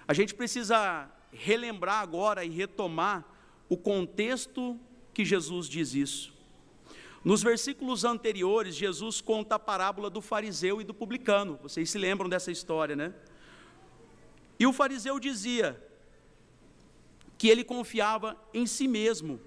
A 0.06 0.14
gente 0.14 0.32
precisa 0.32 1.10
relembrar 1.32 2.02
agora 2.02 2.44
e 2.44 2.50
retomar 2.50 3.24
o 3.68 3.76
contexto 3.76 4.78
que 5.12 5.24
Jesus 5.24 5.68
diz 5.68 5.92
isso. 5.92 6.32
Nos 7.24 7.42
versículos 7.42 8.04
anteriores, 8.04 8.76
Jesus 8.76 9.20
conta 9.20 9.56
a 9.56 9.58
parábola 9.58 10.08
do 10.08 10.20
fariseu 10.20 10.80
e 10.80 10.84
do 10.84 10.94
publicano. 10.94 11.58
Vocês 11.60 11.90
se 11.90 11.98
lembram 11.98 12.28
dessa 12.28 12.52
história, 12.52 12.94
né? 12.94 13.12
E 14.56 14.68
o 14.68 14.72
fariseu 14.72 15.18
dizia 15.18 15.82
que 17.36 17.48
ele 17.48 17.64
confiava 17.64 18.36
em 18.52 18.66
si 18.66 18.86
mesmo. 18.86 19.40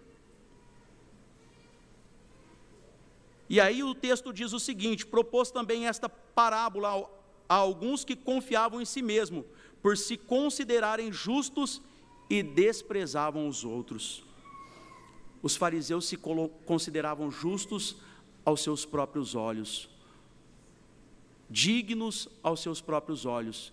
E 3.49 3.59
aí 3.61 3.81
o 3.83 3.95
texto 3.95 4.33
diz 4.33 4.53
o 4.53 4.59
seguinte: 4.59 5.05
propôs 5.05 5.51
também 5.51 5.87
esta 5.87 6.09
parábola 6.09 7.09
a 7.47 7.55
alguns 7.55 8.03
que 8.03 8.15
confiavam 8.15 8.81
em 8.81 8.85
si 8.85 9.01
mesmo, 9.01 9.45
por 9.81 9.97
se 9.97 10.17
considerarem 10.17 11.11
justos 11.11 11.81
e 12.29 12.43
desprezavam 12.43 13.47
os 13.47 13.63
outros 13.63 14.27
os 15.41 15.55
fariseus 15.55 16.05
se 16.05 16.17
consideravam 16.65 17.29
justos 17.31 17.97
aos 18.43 18.61
seus 18.61 18.85
próprios 18.85 19.35
olhos, 19.35 19.89
dignos 21.49 22.27
aos 22.41 22.61
seus 22.61 22.81
próprios 22.81 23.25
olhos. 23.25 23.71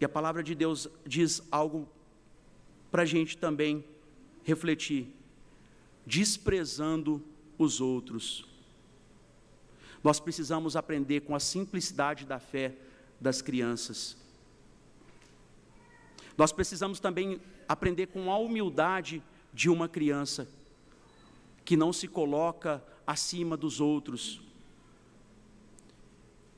E 0.00 0.04
a 0.04 0.08
palavra 0.08 0.42
de 0.42 0.54
Deus 0.54 0.88
diz 1.06 1.42
algo 1.50 1.88
para 2.94 3.02
a 3.02 3.06
gente 3.06 3.36
também 3.36 3.84
refletir, 4.44 5.08
desprezando 6.06 7.20
os 7.58 7.80
outros. 7.80 8.46
Nós 10.00 10.20
precisamos 10.20 10.76
aprender 10.76 11.22
com 11.22 11.34
a 11.34 11.40
simplicidade 11.40 12.24
da 12.24 12.38
fé 12.38 12.72
das 13.20 13.42
crianças. 13.42 14.16
Nós 16.38 16.52
precisamos 16.52 17.00
também 17.00 17.40
aprender 17.66 18.06
com 18.06 18.30
a 18.30 18.38
humildade 18.38 19.20
de 19.52 19.68
uma 19.68 19.88
criança 19.88 20.46
que 21.64 21.76
não 21.76 21.92
se 21.92 22.06
coloca 22.06 22.80
acima 23.04 23.56
dos 23.56 23.80
outros. 23.80 24.40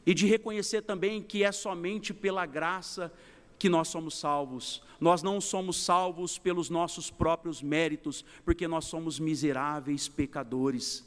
E 0.05 0.12
de 0.12 0.27
reconhecer 0.27 0.83
também 0.83 1.22
que 1.22 1.42
é 1.42 1.51
somente 1.51 2.12
pela 2.12 2.44
graça 2.44 3.11
que 3.59 3.69
nós 3.69 3.88
somos 3.88 4.19
salvos. 4.19 4.83
Nós 5.01 5.23
não 5.23 5.40
somos 5.40 5.83
salvos 5.83 6.38
pelos 6.38 6.71
nossos 6.71 7.11
próprios 7.11 7.62
méritos, 7.62 8.25
porque 8.45 8.66
nós 8.69 8.85
somos 8.87 9.19
miseráveis 9.19 10.09
pecadores. 10.09 11.05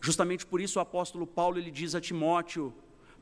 Justamente 0.00 0.46
por 0.46 0.60
isso 0.60 0.78
o 0.78 0.82
apóstolo 0.82 1.26
Paulo 1.26 1.58
ele 1.58 1.70
diz 1.70 1.94
a 1.94 2.00
Timóteo: 2.00 2.74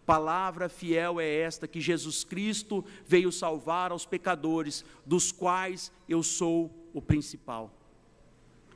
Palavra 0.07 0.68
fiel 0.68 1.20
é 1.20 1.28
esta 1.28 1.66
que 1.68 1.81
Jesus 1.81 2.24
Cristo 2.24 2.85
veio 3.07 3.33
salvar 3.33 3.90
aos 3.90 4.07
pecadores, 4.07 4.85
dos 5.04 5.33
quais 5.33 5.92
eu 6.09 6.22
sou 6.22 6.72
o 6.94 7.02
principal. 7.02 7.74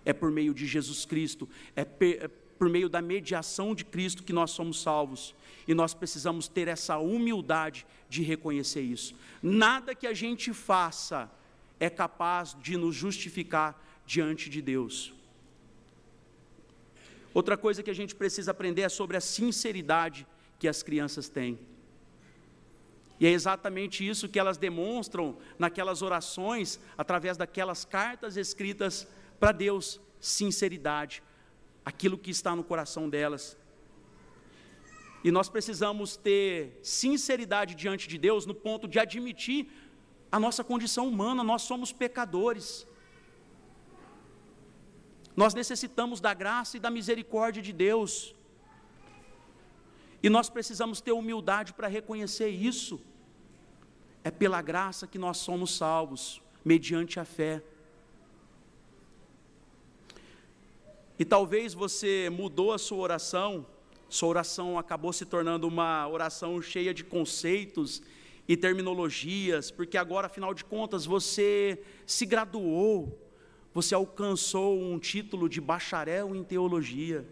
É 0.05 0.13
por 0.13 0.33
meio 0.33 0.53
de 0.53 0.67
Jesus 0.67 1.05
Cristo, 1.05 1.49
é, 1.77 1.83
é 1.83 2.31
por 2.63 2.69
meio 2.69 2.89
da 2.89 3.03
mediação 3.03 3.75
de 3.75 3.85
Cristo 3.85 4.23
que 4.23 4.33
nós 4.33 4.53
somos 4.53 4.81
salvos. 4.81 5.35
E 5.67 5.75
nós 5.75 5.95
precisamos 5.95 6.47
ter 6.47 6.69
essa 6.69 6.97
humildade 6.97 7.85
de 8.09 8.23
reconhecer 8.23 8.83
isso. 8.83 9.17
Nada 9.43 9.97
que 9.97 10.07
a 10.07 10.15
gente 10.15 10.55
faça 10.55 11.29
é 11.81 11.91
capaz 11.91 12.57
de 12.63 12.77
nos 12.77 12.95
justificar 12.95 13.85
diante 14.07 14.49
de 14.49 14.63
Deus. 14.63 15.13
Outra 17.35 17.57
coisa 17.57 17.83
que 17.83 17.91
a 17.91 17.95
gente 17.95 18.15
precisa 18.15 18.53
aprender 18.53 18.83
é 18.83 18.89
sobre 18.89 19.17
a 19.17 19.21
sinceridade 19.21 20.25
que 20.61 20.69
as 20.69 20.85
crianças 20.85 21.29
têm. 21.29 21.59
E 23.19 23.27
é 23.27 23.31
exatamente 23.31 24.09
isso 24.09 24.29
que 24.29 24.39
elas 24.39 24.57
demonstram 24.57 25.37
naquelas 25.59 26.01
orações, 26.01 26.79
através 26.97 27.37
daquelas 27.37 27.85
cartas 27.85 28.37
escritas 28.37 29.09
para 29.41 29.51
Deus: 29.51 30.01
sinceridade, 30.21 31.25
aquilo 31.85 32.19
que 32.19 32.31
está 32.31 32.55
no 32.55 32.65
coração 32.65 33.09
delas. 33.09 33.57
E 35.25 35.31
nós 35.31 35.49
precisamos 35.49 36.17
ter 36.17 36.79
sinceridade 36.83 37.75
diante 37.75 38.09
de 38.09 38.19
Deus 38.19 38.45
no 38.45 38.55
ponto 38.55 38.89
de 38.89 38.99
admitir 38.99 39.69
a 40.33 40.41
nossa 40.41 40.65
condição 40.65 41.07
humana, 41.07 41.45
nós 41.45 41.63
somos 41.63 41.93
pecadores. 41.93 42.87
Nós 45.37 45.53
necessitamos 45.53 46.21
da 46.21 46.33
graça 46.33 46.79
e 46.79 46.81
da 46.81 46.91
misericórdia 46.91 47.63
de 47.63 47.73
Deus. 47.73 48.35
E 50.23 50.31
nós 50.31 50.49
precisamos 50.49 51.01
ter 51.03 51.13
humildade 51.13 51.75
para 51.75 51.87
reconhecer 51.87 52.49
isso. 52.49 52.99
É 54.25 54.31
pela 54.31 54.63
graça 54.63 55.07
que 55.07 55.19
nós 55.19 55.37
somos 55.37 55.77
salvos, 55.77 56.41
mediante 56.65 57.21
a 57.21 57.25
fé. 57.25 57.63
E 61.23 61.25
talvez 61.25 61.73
você 61.73 62.29
mudou 62.31 62.73
a 62.73 62.79
sua 62.79 62.99
oração, 62.99 63.65
sua 64.09 64.29
oração 64.29 64.77
acabou 64.77 65.13
se 65.13 65.25
tornando 65.25 65.69
uma 65.69 66.09
oração 66.09 66.61
cheia 66.61 66.93
de 66.93 67.05
conceitos 67.05 68.03
e 68.49 68.57
terminologias, 68.57 69.71
porque 69.71 69.97
agora, 69.97 70.27
afinal 70.27 70.53
de 70.53 70.65
contas, 70.65 71.07
você 71.07 71.81
se 72.05 72.27
graduou, 72.27 73.17
você 73.73 73.95
alcançou 73.95 74.77
um 74.77 74.99
título 74.99 75.49
de 75.49 75.61
bacharel 75.61 76.35
em 76.35 76.43
teologia. 76.43 77.25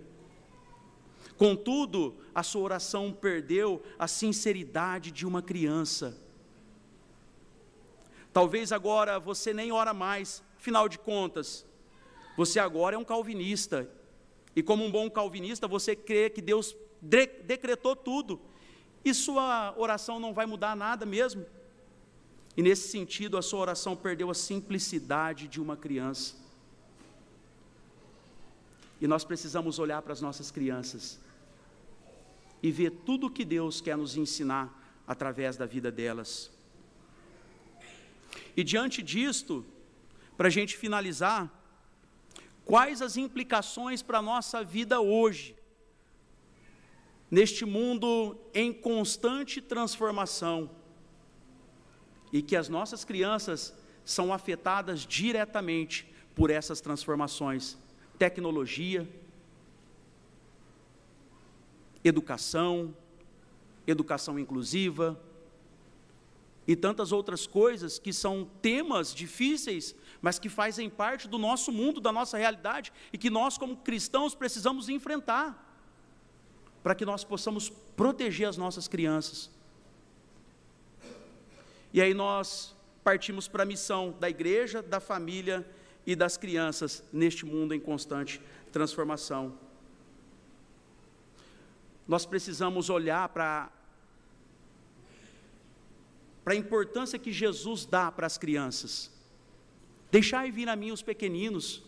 Contudo, 1.37 2.15
a 2.33 2.45
sua 2.45 2.63
oração 2.63 3.13
perdeu 3.13 3.83
a 3.99 4.07
sinceridade 4.07 5.11
de 5.11 5.27
uma 5.27 5.43
criança. 5.43 6.17
Talvez 8.33 8.71
agora 8.71 9.19
você 9.19 9.53
nem 9.53 9.73
ora 9.73 9.93
mais, 9.93 10.45
afinal 10.57 10.89
de 10.89 10.97
contas, 10.97 11.67
você 12.37 12.59
agora 12.59 12.97
é 12.97 12.99
um 12.99 13.05
calvinista. 13.05 13.89
E 14.55 14.63
como 14.63 14.85
um 14.85 14.91
bom 14.91 15.09
calvinista, 15.11 15.69
você 15.69 15.95
crê 15.95 16.31
que 16.31 16.41
Deus 16.41 16.77
decretou 17.01 17.95
tudo. 17.95 18.41
E 19.05 19.15
sua 19.15 19.75
oração 19.77 20.21
não 20.21 20.35
vai 20.35 20.47
mudar 20.47 20.77
nada 20.77 21.07
mesmo. 21.07 21.45
E 22.57 22.63
nesse 22.63 22.89
sentido, 22.89 23.37
a 23.37 23.43
sua 23.43 23.61
oração 23.61 23.97
perdeu 23.97 24.31
a 24.31 24.35
simplicidade 24.35 25.49
de 25.49 25.61
uma 25.61 25.77
criança. 25.77 26.35
E 29.01 29.07
nós 29.07 29.25
precisamos 29.25 29.79
olhar 29.79 30.03
para 30.03 30.13
as 30.13 30.21
nossas 30.21 30.51
crianças 30.51 31.19
e 32.63 32.71
ver 32.71 32.91
tudo 33.07 33.29
o 33.29 33.31
que 33.31 33.45
Deus 33.45 33.81
quer 33.81 33.97
nos 33.97 34.17
ensinar 34.17 34.77
através 35.07 35.57
da 35.57 35.65
vida 35.65 35.91
delas. 35.91 36.51
E 38.57 38.63
diante 38.63 39.03
disto, 39.03 39.65
para 40.37 40.49
a 40.49 40.51
gente 40.51 40.77
finalizar, 40.77 41.51
quais 42.65 43.03
as 43.03 43.17
implicações 43.17 44.03
para 44.03 44.19
a 44.19 44.23
nossa 44.23 44.63
vida 44.63 45.01
hoje, 45.01 45.57
neste 47.31 47.65
mundo 47.65 48.37
em 48.53 48.73
constante 48.73 49.61
transformação, 49.61 50.71
e 52.33 52.43
que 52.43 52.57
as 52.57 52.69
nossas 52.69 53.05
crianças 53.05 53.75
são 54.05 54.33
afetadas 54.33 55.07
diretamente 55.07 56.07
por 56.35 56.51
essas 56.51 56.81
transformações, 56.81 57.77
tecnologia, 58.19 59.09
educação, 62.05 62.95
educação 63.87 64.39
inclusiva 64.39 65.21
e 66.67 66.77
tantas 66.77 67.13
outras 67.13 67.47
coisas 67.47 67.99
que 67.99 68.13
são 68.13 68.49
temas 68.63 69.15
difíceis, 69.15 69.95
mas 70.21 70.39
que 70.39 70.49
fazem 70.49 70.89
parte 70.89 71.27
do 71.27 71.39
nosso 71.39 71.73
mundo, 71.73 72.01
da 72.01 72.13
nossa 72.13 72.37
realidade 72.37 72.93
e 73.13 73.19
que 73.19 73.31
nós, 73.31 73.59
como 73.59 73.77
cristãos, 73.77 74.35
precisamos 74.35 74.89
enfrentar 74.89 75.67
para 76.83 76.95
que 76.95 77.05
nós 77.05 77.25
possamos 77.25 77.69
proteger 77.97 78.49
as 78.49 78.57
nossas 78.57 78.87
crianças. 78.87 79.51
E 81.93 82.01
aí 82.01 82.15
nós 82.15 82.75
partimos 83.03 83.49
para 83.49 83.65
a 83.65 83.67
missão 83.67 84.15
da 84.21 84.31
igreja, 84.31 84.83
da 84.83 85.01
família 85.01 85.69
e 86.07 86.15
das 86.15 86.37
crianças 86.37 87.03
neste 87.13 87.45
mundo 87.45 87.75
em 87.75 87.81
constante 87.81 88.41
transformação 88.71 89.59
nós 92.11 92.27
precisamos 92.27 92.91
olhar 92.91 93.29
para 93.29 93.71
para 96.45 96.55
a 96.55 96.57
importância 96.57 97.19
que 97.19 97.33
Jesus 97.33 97.85
dá 97.85 98.11
para 98.11 98.27
as 98.27 98.39
crianças. 98.39 99.11
Deixai 100.11 100.51
vir 100.51 100.69
a 100.69 100.77
mim 100.77 100.91
os 100.91 101.03
pequeninos. 101.03 101.83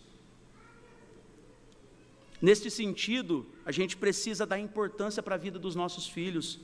Neste 2.41 2.71
sentido, 2.71 3.47
a 3.65 3.73
gente 3.73 3.97
precisa 3.97 4.45
dar 4.45 4.59
importância 4.59 5.23
para 5.23 5.37
a 5.37 5.39
vida 5.39 5.59
dos 5.59 5.75
nossos 5.75 6.09
filhos, 6.09 6.61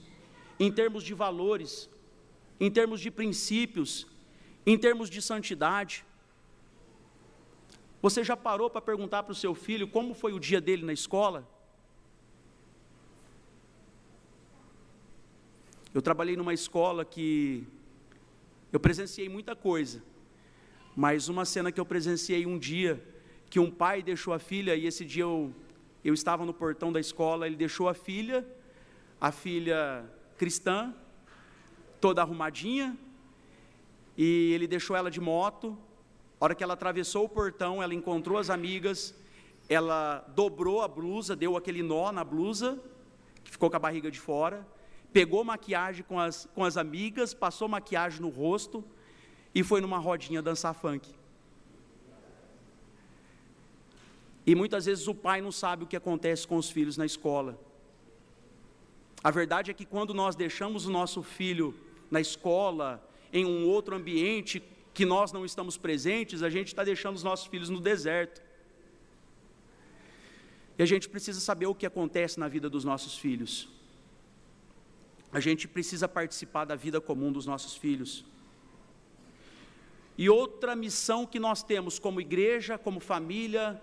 em 0.59 0.70
termos 0.72 1.05
de 1.05 1.14
valores, 1.14 1.88
em 2.61 2.70
termos 2.70 3.01
de 3.01 3.11
princípios, 3.11 4.07
em 4.66 4.77
termos 4.77 5.09
de 5.09 5.22
santidade. 5.22 6.05
Você 8.03 8.22
já 8.22 8.37
parou 8.37 8.68
para 8.68 8.81
perguntar 8.81 9.22
para 9.22 9.33
o 9.33 9.35
seu 9.35 9.55
filho 9.55 9.88
como 9.88 10.14
foi 10.14 10.33
o 10.33 10.40
dia 10.40 10.61
dele 10.61 10.85
na 10.85 10.92
escola? 10.92 11.48
Eu 15.94 16.03
trabalhei 16.03 16.37
numa 16.37 16.55
escola 16.55 17.05
que 17.05 17.66
eu 18.72 18.78
presenciei 18.78 19.28
muita 19.28 19.57
coisa, 19.57 20.02
mas 20.94 21.28
uma 21.28 21.44
cena 21.44 21.72
que 21.72 21.81
eu 21.81 21.87
presenciei 21.87 22.44
um 22.44 22.59
dia, 22.59 23.02
que 23.48 23.59
um 23.59 23.70
pai 23.70 24.02
deixou 24.02 24.35
a 24.35 24.38
filha, 24.38 24.74
e 24.74 24.87
esse 24.87 25.04
dia 25.04 25.22
eu, 25.22 25.54
eu 26.04 26.12
estava 26.12 26.44
no 26.44 26.52
portão 26.52 26.92
da 26.92 27.00
escola, 27.00 27.46
ele 27.46 27.57
deixou 27.57 27.88
a 27.88 27.94
filha, 27.94 28.46
a 29.20 29.33
filha 29.33 30.04
cristã, 30.37 30.94
toda 32.00 32.20
arrumadinha, 32.20 32.96
e 34.16 34.52
ele 34.52 34.66
deixou 34.66 34.94
ela 34.96 35.11
de 35.11 35.20
moto. 35.20 35.78
A 36.40 36.44
hora 36.44 36.54
que 36.54 36.62
ela 36.62 36.74
atravessou 36.74 37.24
o 37.24 37.28
portão, 37.28 37.83
ela 37.83 37.94
encontrou 37.94 38.38
as 38.38 38.50
amigas, 38.50 39.14
ela 39.68 40.24
dobrou 40.35 40.83
a 40.83 40.88
blusa, 40.88 41.35
deu 41.35 41.57
aquele 41.57 41.83
nó 41.83 42.12
na 42.12 42.22
blusa, 42.22 42.78
que 43.44 43.50
ficou 43.50 43.70
com 43.70 43.76
a 43.76 43.81
barriga 43.81 44.11
de 44.11 44.20
fora, 44.20 44.66
pegou 45.12 45.42
maquiagem 45.44 46.05
com 46.05 46.18
as, 46.18 46.47
com 46.55 46.64
as 46.64 46.77
amigas, 46.77 47.33
passou 47.35 47.68
maquiagem 47.68 48.21
no 48.21 48.29
rosto 48.29 48.85
e 49.55 49.62
foi 49.62 49.81
numa 49.81 49.99
rodinha 49.99 50.42
dançar 50.42 50.75
funk. 50.75 51.11
E 54.47 54.55
muitas 54.55 54.87
vezes 54.87 55.07
o 55.07 55.14
pai 55.14 55.40
não 55.40 55.53
sabe 55.53 55.85
o 55.85 55.87
que 55.87 55.97
acontece 55.97 56.47
com 56.47 56.57
os 56.57 56.71
filhos 56.71 56.97
na 56.97 57.05
escola. 57.05 57.59
A 59.23 59.31
verdade 59.31 59.71
é 59.71 59.75
que 59.75 59.85
quando 59.85 60.14
nós 60.14 60.35
deixamos 60.35 60.87
o 60.87 60.90
nosso 60.90 61.23
filho 61.23 61.75
na 62.11 62.21
escola, 62.21 63.03
em 63.33 63.44
um 63.44 63.68
outro 63.68 63.94
ambiente 63.94 64.62
que 64.94 65.05
nós 65.05 65.33
não 65.33 65.44
estamos 65.44 65.77
presentes, 65.77 66.42
a 66.42 66.49
gente 66.49 66.68
está 66.68 66.83
deixando 66.83 67.16
os 67.16 67.23
nossos 67.23 67.47
filhos 67.47 67.68
no 67.68 67.81
deserto. 67.81 68.42
E 70.79 70.83
a 70.83 70.87
gente 70.87 71.09
precisa 71.09 71.40
saber 71.40 71.66
o 71.66 71.75
que 71.75 71.85
acontece 71.85 72.38
na 72.38 72.49
vida 72.49 72.71
dos 72.71 72.85
nossos 72.85 73.18
filhos 73.18 73.78
a 75.33 75.41
gente 75.41 75.69
precisa 75.69 76.09
participar 76.09 76.64
da 76.64 76.75
vida 76.75 77.01
comum 77.01 77.31
dos 77.31 77.47
nossos 77.47 77.77
filhos. 77.77 78.25
E 80.17 80.29
outra 80.29 80.75
missão 80.75 81.27
que 81.27 81.38
nós 81.38 81.62
temos 81.62 81.99
como 81.99 82.21
igreja, 82.21 82.77
como 82.77 82.99
família, 82.99 83.81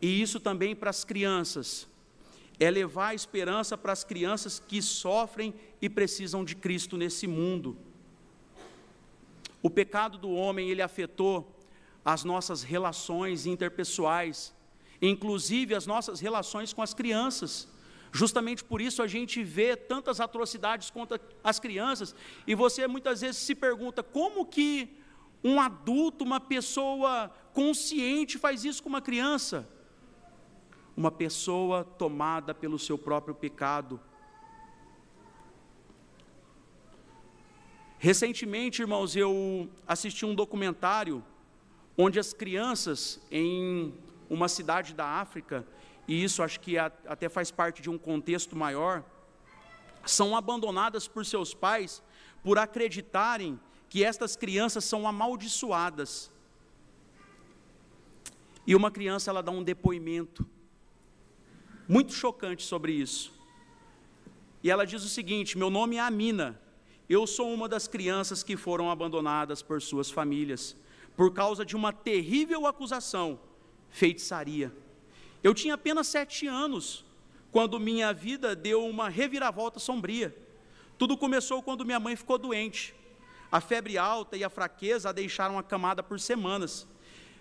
e 0.00 0.20
isso 0.20 0.38
também 0.38 0.74
para 0.76 0.90
as 0.90 1.04
crianças, 1.04 1.88
é 2.60 2.70
levar 2.70 3.08
a 3.08 3.14
esperança 3.14 3.76
para 3.76 3.92
as 3.92 4.04
crianças 4.04 4.60
que 4.60 4.80
sofrem 4.80 5.54
e 5.80 5.88
precisam 5.88 6.44
de 6.44 6.54
Cristo 6.54 6.96
nesse 6.96 7.26
mundo. 7.26 7.76
O 9.62 9.70
pecado 9.70 10.18
do 10.18 10.30
homem, 10.30 10.70
ele 10.70 10.82
afetou 10.82 11.56
as 12.04 12.24
nossas 12.24 12.62
relações 12.62 13.46
interpessoais, 13.46 14.52
inclusive 15.00 15.74
as 15.74 15.86
nossas 15.86 16.20
relações 16.20 16.72
com 16.72 16.82
as 16.82 16.92
crianças. 16.92 17.68
Justamente 18.12 18.62
por 18.62 18.80
isso 18.82 19.02
a 19.02 19.06
gente 19.06 19.42
vê 19.42 19.74
tantas 19.74 20.20
atrocidades 20.20 20.90
contra 20.90 21.18
as 21.42 21.58
crianças, 21.58 22.14
e 22.46 22.54
você 22.54 22.86
muitas 22.86 23.22
vezes 23.22 23.38
se 23.38 23.54
pergunta 23.54 24.02
como 24.02 24.44
que 24.44 24.94
um 25.42 25.58
adulto, 25.58 26.22
uma 26.22 26.38
pessoa 26.38 27.30
consciente 27.54 28.38
faz 28.38 28.64
isso 28.64 28.82
com 28.82 28.90
uma 28.90 29.00
criança? 29.00 29.66
Uma 30.94 31.10
pessoa 31.10 31.84
tomada 31.84 32.54
pelo 32.54 32.78
seu 32.78 32.98
próprio 32.98 33.34
pecado. 33.34 33.98
Recentemente, 37.98 38.82
irmãos, 38.82 39.16
eu 39.16 39.70
assisti 39.86 40.26
um 40.26 40.34
documentário 40.34 41.24
onde 41.96 42.20
as 42.20 42.32
crianças 42.34 43.20
em 43.30 43.94
uma 44.28 44.48
cidade 44.48 44.92
da 44.92 45.06
África, 45.06 45.66
e 46.12 46.22
isso 46.22 46.42
acho 46.42 46.60
que 46.60 46.76
até 46.76 47.26
faz 47.26 47.50
parte 47.50 47.80
de 47.80 47.88
um 47.88 47.96
contexto 47.96 48.54
maior, 48.54 49.02
são 50.04 50.36
abandonadas 50.36 51.08
por 51.08 51.24
seus 51.24 51.54
pais 51.54 52.02
por 52.42 52.58
acreditarem 52.58 53.58
que 53.88 54.04
estas 54.04 54.36
crianças 54.36 54.84
são 54.84 55.08
amaldiçoadas. 55.08 56.30
E 58.66 58.74
uma 58.76 58.90
criança 58.90 59.30
ela 59.30 59.42
dá 59.42 59.50
um 59.50 59.62
depoimento 59.62 60.46
muito 61.88 62.12
chocante 62.12 62.62
sobre 62.62 62.92
isso. 62.92 63.32
E 64.62 64.70
ela 64.70 64.84
diz 64.84 65.02
o 65.02 65.08
seguinte: 65.08 65.56
Meu 65.56 65.70
nome 65.70 65.96
é 65.96 66.00
Amina, 66.00 66.60
eu 67.08 67.26
sou 67.26 67.50
uma 67.54 67.66
das 67.66 67.88
crianças 67.88 68.42
que 68.42 68.54
foram 68.54 68.90
abandonadas 68.90 69.62
por 69.62 69.80
suas 69.80 70.10
famílias, 70.10 70.76
por 71.16 71.32
causa 71.32 71.64
de 71.64 71.74
uma 71.74 71.90
terrível 71.90 72.66
acusação, 72.66 73.40
feitiçaria. 73.88 74.70
Eu 75.42 75.52
tinha 75.52 75.74
apenas 75.74 76.06
sete 76.06 76.46
anos 76.46 77.04
quando 77.50 77.80
minha 77.80 78.12
vida 78.12 78.54
deu 78.54 78.86
uma 78.86 79.08
reviravolta 79.08 79.78
sombria. 79.80 80.34
Tudo 80.96 81.16
começou 81.16 81.62
quando 81.62 81.84
minha 81.84 81.98
mãe 81.98 82.14
ficou 82.14 82.38
doente. 82.38 82.94
A 83.50 83.60
febre 83.60 83.98
alta 83.98 84.36
e 84.36 84.44
a 84.44 84.48
fraqueza 84.48 85.10
a 85.10 85.12
deixaram 85.12 85.58
acamada 85.58 86.02
por 86.02 86.18
semanas. 86.20 86.86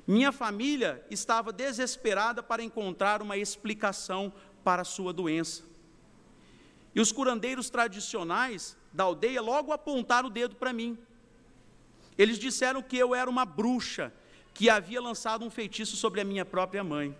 Minha 0.08 0.32
família 0.32 1.06
estava 1.10 1.54
desesperada 1.54 2.41
para 2.41 2.64
encontrar 2.64 3.22
uma 3.22 3.38
explicação 3.38 4.34
para 4.64 4.82
a 4.82 4.86
sua 4.86 5.14
doença. 5.14 5.64
E 6.93 6.99
os 6.99 7.12
curandeiros 7.12 7.70
tradicionais 7.70 8.76
da 8.91 9.04
aldeia 9.04 9.41
logo 9.41 9.72
apontaram 9.72 10.28
o 10.28 10.32
dedo 10.32 10.56
para 10.56 10.74
mim. 10.74 10.97
Eles 12.18 12.38
disseram 12.38 12.82
que 12.82 12.97
eu 12.97 13.16
era 13.16 13.30
uma 13.30 13.45
bruxa 13.45 14.12
que 14.54 14.70
havia 14.70 14.99
lançado 14.99 15.45
um 15.45 15.49
feitiço 15.49 15.95
sobre 15.95 16.20
a 16.20 16.26
minha 16.26 16.43
própria 16.43 16.84
mãe. 16.84 17.16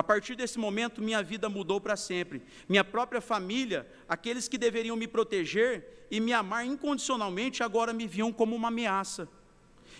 A 0.00 0.02
partir 0.02 0.34
desse 0.34 0.58
momento, 0.58 1.02
minha 1.02 1.22
vida 1.22 1.46
mudou 1.50 1.78
para 1.78 1.94
sempre. 1.94 2.40
Minha 2.66 2.82
própria 2.82 3.20
família, 3.20 3.86
aqueles 4.08 4.48
que 4.48 4.56
deveriam 4.56 4.96
me 4.96 5.06
proteger 5.06 6.06
e 6.10 6.18
me 6.18 6.32
amar 6.32 6.64
incondicionalmente, 6.64 7.62
agora 7.62 7.92
me 7.92 8.06
viam 8.06 8.32
como 8.32 8.56
uma 8.56 8.68
ameaça. 8.68 9.28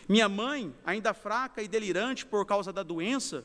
Minha 0.09 0.27
mãe, 0.27 0.75
ainda 0.87 1.13
fraca 1.13 1.63
e 1.63 1.69
delirante 1.69 2.25
por 2.25 2.47
causa 2.47 2.73
da 2.73 2.83
doença, 2.83 3.45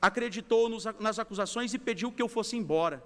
acreditou 0.00 0.70
nos, 0.70 0.86
nas 0.98 1.18
acusações 1.18 1.74
e 1.74 1.78
pediu 1.78 2.10
que 2.10 2.22
eu 2.22 2.28
fosse 2.28 2.56
embora. 2.56 3.04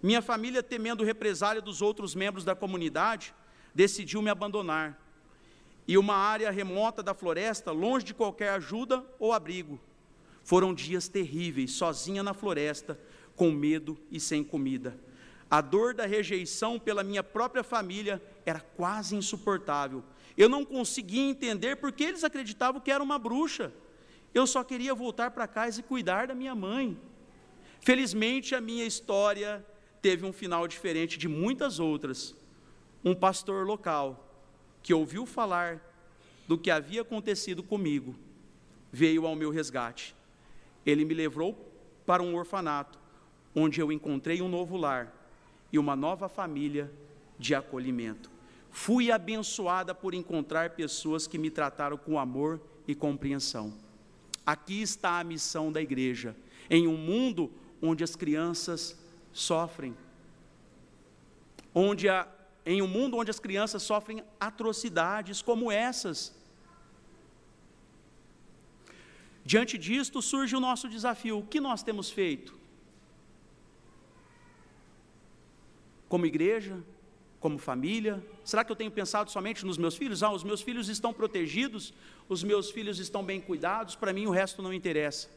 Minha 0.00 0.22
família, 0.22 0.62
temendo 0.62 1.02
represália 1.02 1.60
dos 1.60 1.82
outros 1.82 2.14
membros 2.14 2.44
da 2.44 2.54
comunidade, 2.54 3.34
decidiu 3.74 4.22
me 4.22 4.30
abandonar. 4.30 4.96
E 5.88 5.98
uma 5.98 6.14
área 6.14 6.52
remota 6.52 7.02
da 7.02 7.14
floresta, 7.14 7.72
longe 7.72 8.04
de 8.04 8.14
qualquer 8.14 8.50
ajuda 8.50 9.04
ou 9.18 9.32
abrigo. 9.32 9.80
Foram 10.46 10.72
dias 10.72 11.08
terríveis, 11.08 11.72
sozinha 11.72 12.22
na 12.22 12.32
floresta, 12.32 12.96
com 13.34 13.50
medo 13.50 13.98
e 14.12 14.20
sem 14.20 14.44
comida. 14.44 14.96
A 15.50 15.60
dor 15.60 15.92
da 15.92 16.06
rejeição 16.06 16.78
pela 16.78 17.02
minha 17.02 17.20
própria 17.20 17.64
família 17.64 18.22
era 18.44 18.60
quase 18.60 19.16
insuportável. 19.16 20.04
Eu 20.38 20.48
não 20.48 20.64
conseguia 20.64 21.28
entender 21.28 21.74
porque 21.74 22.04
eles 22.04 22.22
acreditavam 22.22 22.80
que 22.80 22.92
era 22.92 23.02
uma 23.02 23.18
bruxa. 23.18 23.72
Eu 24.32 24.46
só 24.46 24.62
queria 24.62 24.94
voltar 24.94 25.32
para 25.32 25.48
casa 25.48 25.80
e 25.80 25.82
cuidar 25.82 26.28
da 26.28 26.34
minha 26.34 26.54
mãe. 26.54 26.96
Felizmente, 27.80 28.54
a 28.54 28.60
minha 28.60 28.86
história 28.86 29.66
teve 30.00 30.24
um 30.24 30.32
final 30.32 30.68
diferente 30.68 31.18
de 31.18 31.26
muitas 31.26 31.80
outras. 31.80 32.36
Um 33.04 33.16
pastor 33.16 33.66
local, 33.66 34.32
que 34.80 34.94
ouviu 34.94 35.26
falar 35.26 35.80
do 36.46 36.56
que 36.56 36.70
havia 36.70 37.02
acontecido 37.02 37.64
comigo, 37.64 38.14
veio 38.92 39.26
ao 39.26 39.34
meu 39.34 39.50
resgate 39.50 40.14
ele 40.86 41.04
me 41.04 41.12
levou 41.12 41.54
para 42.06 42.22
um 42.22 42.34
orfanato, 42.36 42.98
onde 43.54 43.80
eu 43.80 43.90
encontrei 43.90 44.40
um 44.40 44.48
novo 44.48 44.76
lar 44.76 45.12
e 45.72 45.78
uma 45.78 45.96
nova 45.96 46.28
família 46.28 46.90
de 47.38 47.54
acolhimento. 47.54 48.30
Fui 48.70 49.10
abençoada 49.10 49.94
por 49.94 50.14
encontrar 50.14 50.70
pessoas 50.70 51.26
que 51.26 51.38
me 51.38 51.50
trataram 51.50 51.96
com 51.96 52.18
amor 52.18 52.60
e 52.86 52.94
compreensão. 52.94 53.74
Aqui 54.44 54.80
está 54.80 55.18
a 55.18 55.24
missão 55.24 55.72
da 55.72 55.82
igreja, 55.82 56.36
em 56.70 56.86
um 56.86 56.96
mundo 56.96 57.50
onde 57.82 58.04
as 58.04 58.14
crianças 58.14 58.96
sofrem, 59.32 59.96
onde 61.74 62.08
a, 62.08 62.28
em 62.64 62.80
um 62.80 62.86
mundo 62.86 63.16
onde 63.16 63.30
as 63.30 63.40
crianças 63.40 63.82
sofrem 63.82 64.22
atrocidades 64.38 65.42
como 65.42 65.70
essas. 65.72 66.34
Diante 69.50 69.78
disto 69.78 70.20
surge 70.20 70.56
o 70.56 70.60
nosso 70.68 70.88
desafio: 70.88 71.38
o 71.38 71.46
que 71.46 71.60
nós 71.60 71.80
temos 71.80 72.10
feito? 72.10 72.52
Como 76.08 76.26
igreja, 76.26 76.82
como 77.38 77.56
família? 77.56 78.14
Será 78.44 78.64
que 78.64 78.72
eu 78.72 78.76
tenho 78.80 78.90
pensado 78.90 79.30
somente 79.30 79.64
nos 79.64 79.78
meus 79.78 79.96
filhos? 79.96 80.24
Ah, 80.24 80.32
os 80.32 80.42
meus 80.42 80.62
filhos 80.62 80.88
estão 80.88 81.12
protegidos, 81.12 81.94
os 82.28 82.42
meus 82.42 82.72
filhos 82.72 82.98
estão 82.98 83.22
bem 83.24 83.40
cuidados, 83.40 83.94
para 83.94 84.12
mim 84.12 84.26
o 84.26 84.32
resto 84.32 84.60
não 84.60 84.72
interessa. 84.72 85.30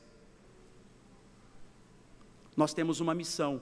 Nós 2.58 2.74
temos 2.74 3.00
uma 3.00 3.14
missão. 3.14 3.62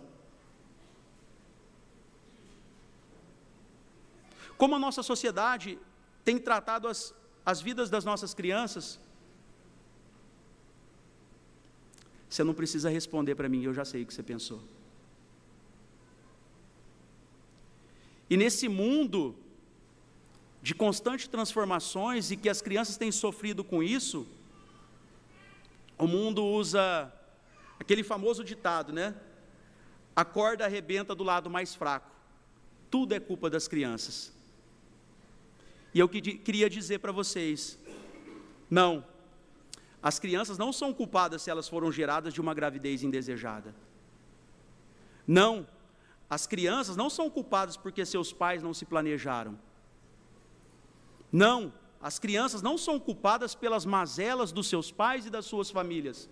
Como 4.57 4.75
a 4.75 4.79
nossa 4.79 5.03
sociedade 5.03 5.77
tem 6.23 6.39
tratado 6.39 6.87
as, 6.87 7.13
as 7.45 7.59
vidas 7.61 7.89
das 7.89 8.05
nossas 8.05 8.33
crianças, 8.33 8.97
Você 12.29 12.43
não 12.43 12.53
precisa 12.53 12.89
responder 12.89 13.35
para 13.35 13.47
mim, 13.47 13.63
eu 13.63 13.73
já 13.73 13.85
sei 13.85 14.03
o 14.03 14.05
que 14.05 14.13
você 14.13 14.23
pensou. 14.23 14.61
E 18.29 18.35
nesse 18.35 18.67
mundo 18.67 19.35
de 20.61 20.75
constantes 20.75 21.27
transformações 21.27 22.29
e 22.29 22.35
que 22.35 22.49
as 22.49 22.61
crianças 22.61 22.97
têm 22.97 23.11
sofrido 23.11 23.63
com 23.63 23.81
isso, 23.81 24.27
o 25.97 26.05
mundo 26.05 26.43
usa 26.43 27.11
aquele 27.79 28.03
famoso 28.03 28.43
ditado, 28.43 28.91
né? 28.91 29.15
A 30.15 30.25
corda 30.25 30.65
arrebenta 30.65 31.15
do 31.15 31.23
lado 31.23 31.49
mais 31.49 31.73
fraco. 31.73 32.11
Tudo 32.91 33.13
é 33.13 33.19
culpa 33.19 33.49
das 33.49 33.67
crianças. 33.67 34.33
E 35.93 35.99
eu 35.99 36.09
queria 36.09 36.69
dizer 36.69 36.99
para 36.99 37.11
vocês: 37.11 37.79
não, 38.69 39.05
as 40.01 40.19
crianças 40.19 40.57
não 40.57 40.71
são 40.71 40.93
culpadas 40.93 41.41
se 41.41 41.49
elas 41.49 41.67
foram 41.67 41.91
geradas 41.91 42.33
de 42.33 42.41
uma 42.41 42.53
gravidez 42.53 43.03
indesejada. 43.03 43.73
Não, 45.25 45.67
as 46.29 46.45
crianças 46.45 46.95
não 46.95 47.09
são 47.09 47.29
culpadas 47.29 47.75
porque 47.75 48.05
seus 48.05 48.31
pais 48.31 48.61
não 48.61 48.73
se 48.73 48.85
planejaram. 48.85 49.57
Não, 51.31 51.73
as 52.01 52.19
crianças 52.19 52.61
não 52.61 52.77
são 52.77 52.99
culpadas 52.99 53.55
pelas 53.55 53.85
mazelas 53.85 54.51
dos 54.51 54.67
seus 54.67 54.91
pais 54.91 55.25
e 55.25 55.29
das 55.29 55.45
suas 55.45 55.69
famílias. 55.69 56.29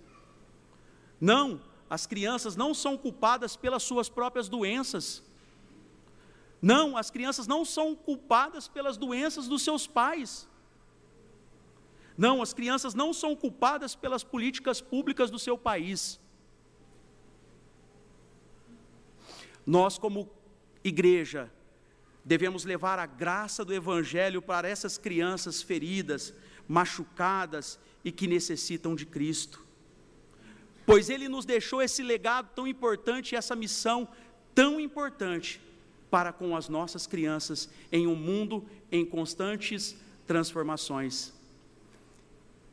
Não, 1.19 1.59
as 1.89 2.05
crianças 2.05 2.55
não 2.55 2.73
são 2.73 2.97
culpadas 2.97 3.55
pelas 3.55 3.83
suas 3.83 4.09
próprias 4.09 4.47
doenças. 4.47 5.23
Não, 6.61 6.97
as 6.97 7.09
crianças 7.09 7.47
não 7.47 7.63
são 7.65 7.95
culpadas 7.95 8.67
pelas 8.67 8.97
doenças 8.97 9.47
dos 9.47 9.61
seus 9.61 9.85
pais. 9.87 10.47
Não, 12.17 12.41
as 12.41 12.53
crianças 12.53 12.93
não 12.93 13.13
são 13.13 13.35
culpadas 13.35 13.95
pelas 13.95 14.23
políticas 14.23 14.79
públicas 14.79 15.29
do 15.29 15.37
seu 15.37 15.57
país. 15.57 16.19
Nós, 19.65 19.97
como 19.97 20.29
igreja, 20.83 21.51
devemos 22.23 22.63
levar 22.63 22.99
a 22.99 23.05
graça 23.05 23.65
do 23.65 23.73
Evangelho 23.73 24.41
para 24.41 24.67
essas 24.67 24.97
crianças 24.97 25.61
feridas, 25.61 26.33
machucadas 26.67 27.79
e 28.03 28.11
que 28.11 28.27
necessitam 28.27 28.95
de 28.95 29.05
Cristo. 29.05 29.65
Pois 30.85 31.09
Ele 31.09 31.27
nos 31.27 31.45
deixou 31.45 31.81
esse 31.81 32.03
legado 32.03 32.49
tão 32.55 32.67
importante, 32.67 33.35
essa 33.35 33.55
missão 33.55 34.07
tão 34.53 34.79
importante 34.79 35.59
para 36.09 36.31
com 36.31 36.55
as 36.55 36.69
nossas 36.69 37.05
crianças 37.05 37.69
em 37.91 38.07
um 38.07 38.15
mundo 38.15 38.63
em 38.91 39.03
constantes 39.03 39.97
transformações. 40.27 41.33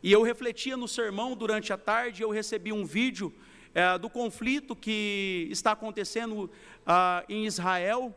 E 0.03 0.11
eu 0.11 0.23
refletia 0.23 0.77
no 0.77 0.89
sermão 0.89 1.37
durante 1.37 1.73
a 1.73 1.79
tarde, 1.79 2.23
eu 2.23 2.31
recebi 2.31 2.73
um 2.73 2.85
vídeo 2.85 3.33
é, 3.73 3.97
do 3.99 4.11
conflito 4.11 4.75
que 4.75 5.49
está 5.51 5.73
acontecendo 5.73 6.51
ah, 6.85 7.25
em 7.29 7.47
Israel 7.47 8.15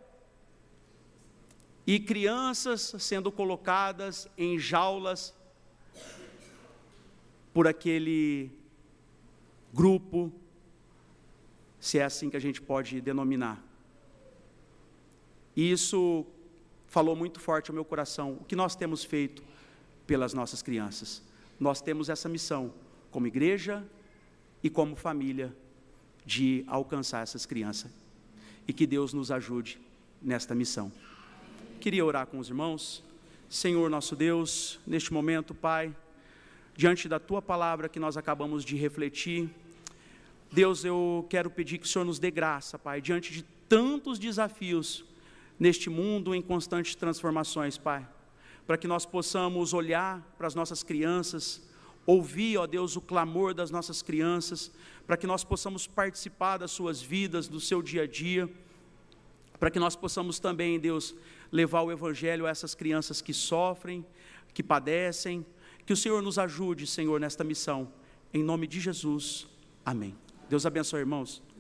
e 1.86 1.99
crianças 1.99 2.95
sendo 2.97 3.31
colocadas 3.31 4.27
em 4.38 4.57
jaulas 4.57 5.33
por 7.53 7.67
aquele 7.67 8.51
grupo, 9.71 10.33
se 11.79 11.99
é 11.99 12.03
assim 12.03 12.29
que 12.29 12.36
a 12.36 12.41
gente 12.41 12.61
pode 12.61 12.99
denominar. 12.99 13.63
E 15.55 15.71
isso 15.71 16.25
falou 16.88 17.15
muito 17.15 17.39
forte 17.39 17.69
ao 17.69 17.75
meu 17.75 17.86
coração. 17.86 18.33
O 18.41 18.43
que 18.43 18.55
nós 18.55 18.75
temos 18.75 19.03
feito 19.03 19.43
pelas 20.07 20.33
nossas 20.33 20.61
crianças? 20.61 21.21
Nós 21.59 21.81
temos 21.81 22.09
essa 22.09 22.27
missão, 22.27 22.73
como 23.11 23.27
igreja 23.27 23.83
e 24.63 24.69
como 24.69 24.95
família, 24.95 25.55
de 26.25 26.63
alcançar 26.67 27.21
essas 27.23 27.45
crianças. 27.45 27.91
E 28.67 28.73
que 28.73 28.85
Deus 28.87 29.13
nos 29.13 29.31
ajude 29.31 29.79
nesta 30.21 30.55
missão. 30.55 30.91
Queria 31.79 32.03
orar 32.03 32.25
com 32.27 32.39
os 32.39 32.49
irmãos. 32.49 33.03
Senhor 33.47 33.89
nosso 33.89 34.15
Deus, 34.15 34.79
neste 34.87 35.13
momento, 35.13 35.53
Pai, 35.53 35.95
diante 36.75 37.07
da 37.07 37.19
tua 37.19 37.41
palavra 37.41 37.87
que 37.87 37.99
nós 37.99 38.17
acabamos 38.17 38.65
de 38.65 38.75
refletir, 38.75 39.49
Deus, 40.51 40.83
eu 40.83 41.25
quero 41.29 41.49
pedir 41.49 41.77
que 41.77 41.85
o 41.85 41.87
Senhor 41.87 42.05
nos 42.05 42.17
dê 42.17 42.31
graça, 42.31 42.79
Pai, 42.79 43.01
diante 43.01 43.31
de 43.31 43.43
tantos 43.69 44.17
desafios 44.17 45.05
neste 45.59 45.89
mundo 45.89 46.33
em 46.33 46.41
constantes 46.41 46.95
transformações, 46.95 47.77
Pai 47.77 48.07
para 48.66 48.78
que 48.78 48.88
nós 48.88 49.05
possamos 49.05 49.74
olhar 49.74 50.22
para 50.38 50.47
as 50.47 50.55
nossas 50.55 50.84
crianças, 50.84 51.61
ouvir, 52.05 52.57
ó 52.57 52.66
Deus, 52.68 52.95
o 52.95 53.01
clamor 53.01 53.53
das 53.53 53.72
nossas 53.72 54.01
crianças, 54.01 54.72
para 55.05 55.18
que 55.18 55.28
nós 55.28 55.43
possamos 55.43 55.88
participar 55.88 56.57
das 56.57 56.72
suas 56.72 57.01
vidas, 57.01 57.47
do 57.47 57.59
seu 57.59 57.82
dia 57.82 58.03
a 58.03 58.07
dia. 58.07 58.49
para 59.57 59.72
que 59.72 59.80
nós 59.80 59.95
possamos 59.95 60.38
também, 60.38 60.78
Deus, 60.78 61.16
levar 61.49 61.82
o 61.82 61.91
Evangelho 61.91 62.45
a 62.45 62.49
essas 62.49 62.76
crianças 62.76 63.22
que 63.22 63.34
sofrem, 63.34 64.05
que 64.53 64.61
padecem. 64.61 65.45
Que 65.86 65.93
o 65.93 65.97
Senhor 65.97 66.22
nos 66.22 66.39
ajude, 66.39 66.88
Senhor, 66.88 67.20
nesta 67.20 67.43
missão. 67.43 67.91
Em 68.34 68.43
nome 68.43 68.68
de 68.68 68.80
Jesus. 68.80 69.47
Amém. 69.86 70.16
Deus 70.49 70.66
abençoe, 70.66 70.99
irmãos. 70.99 71.44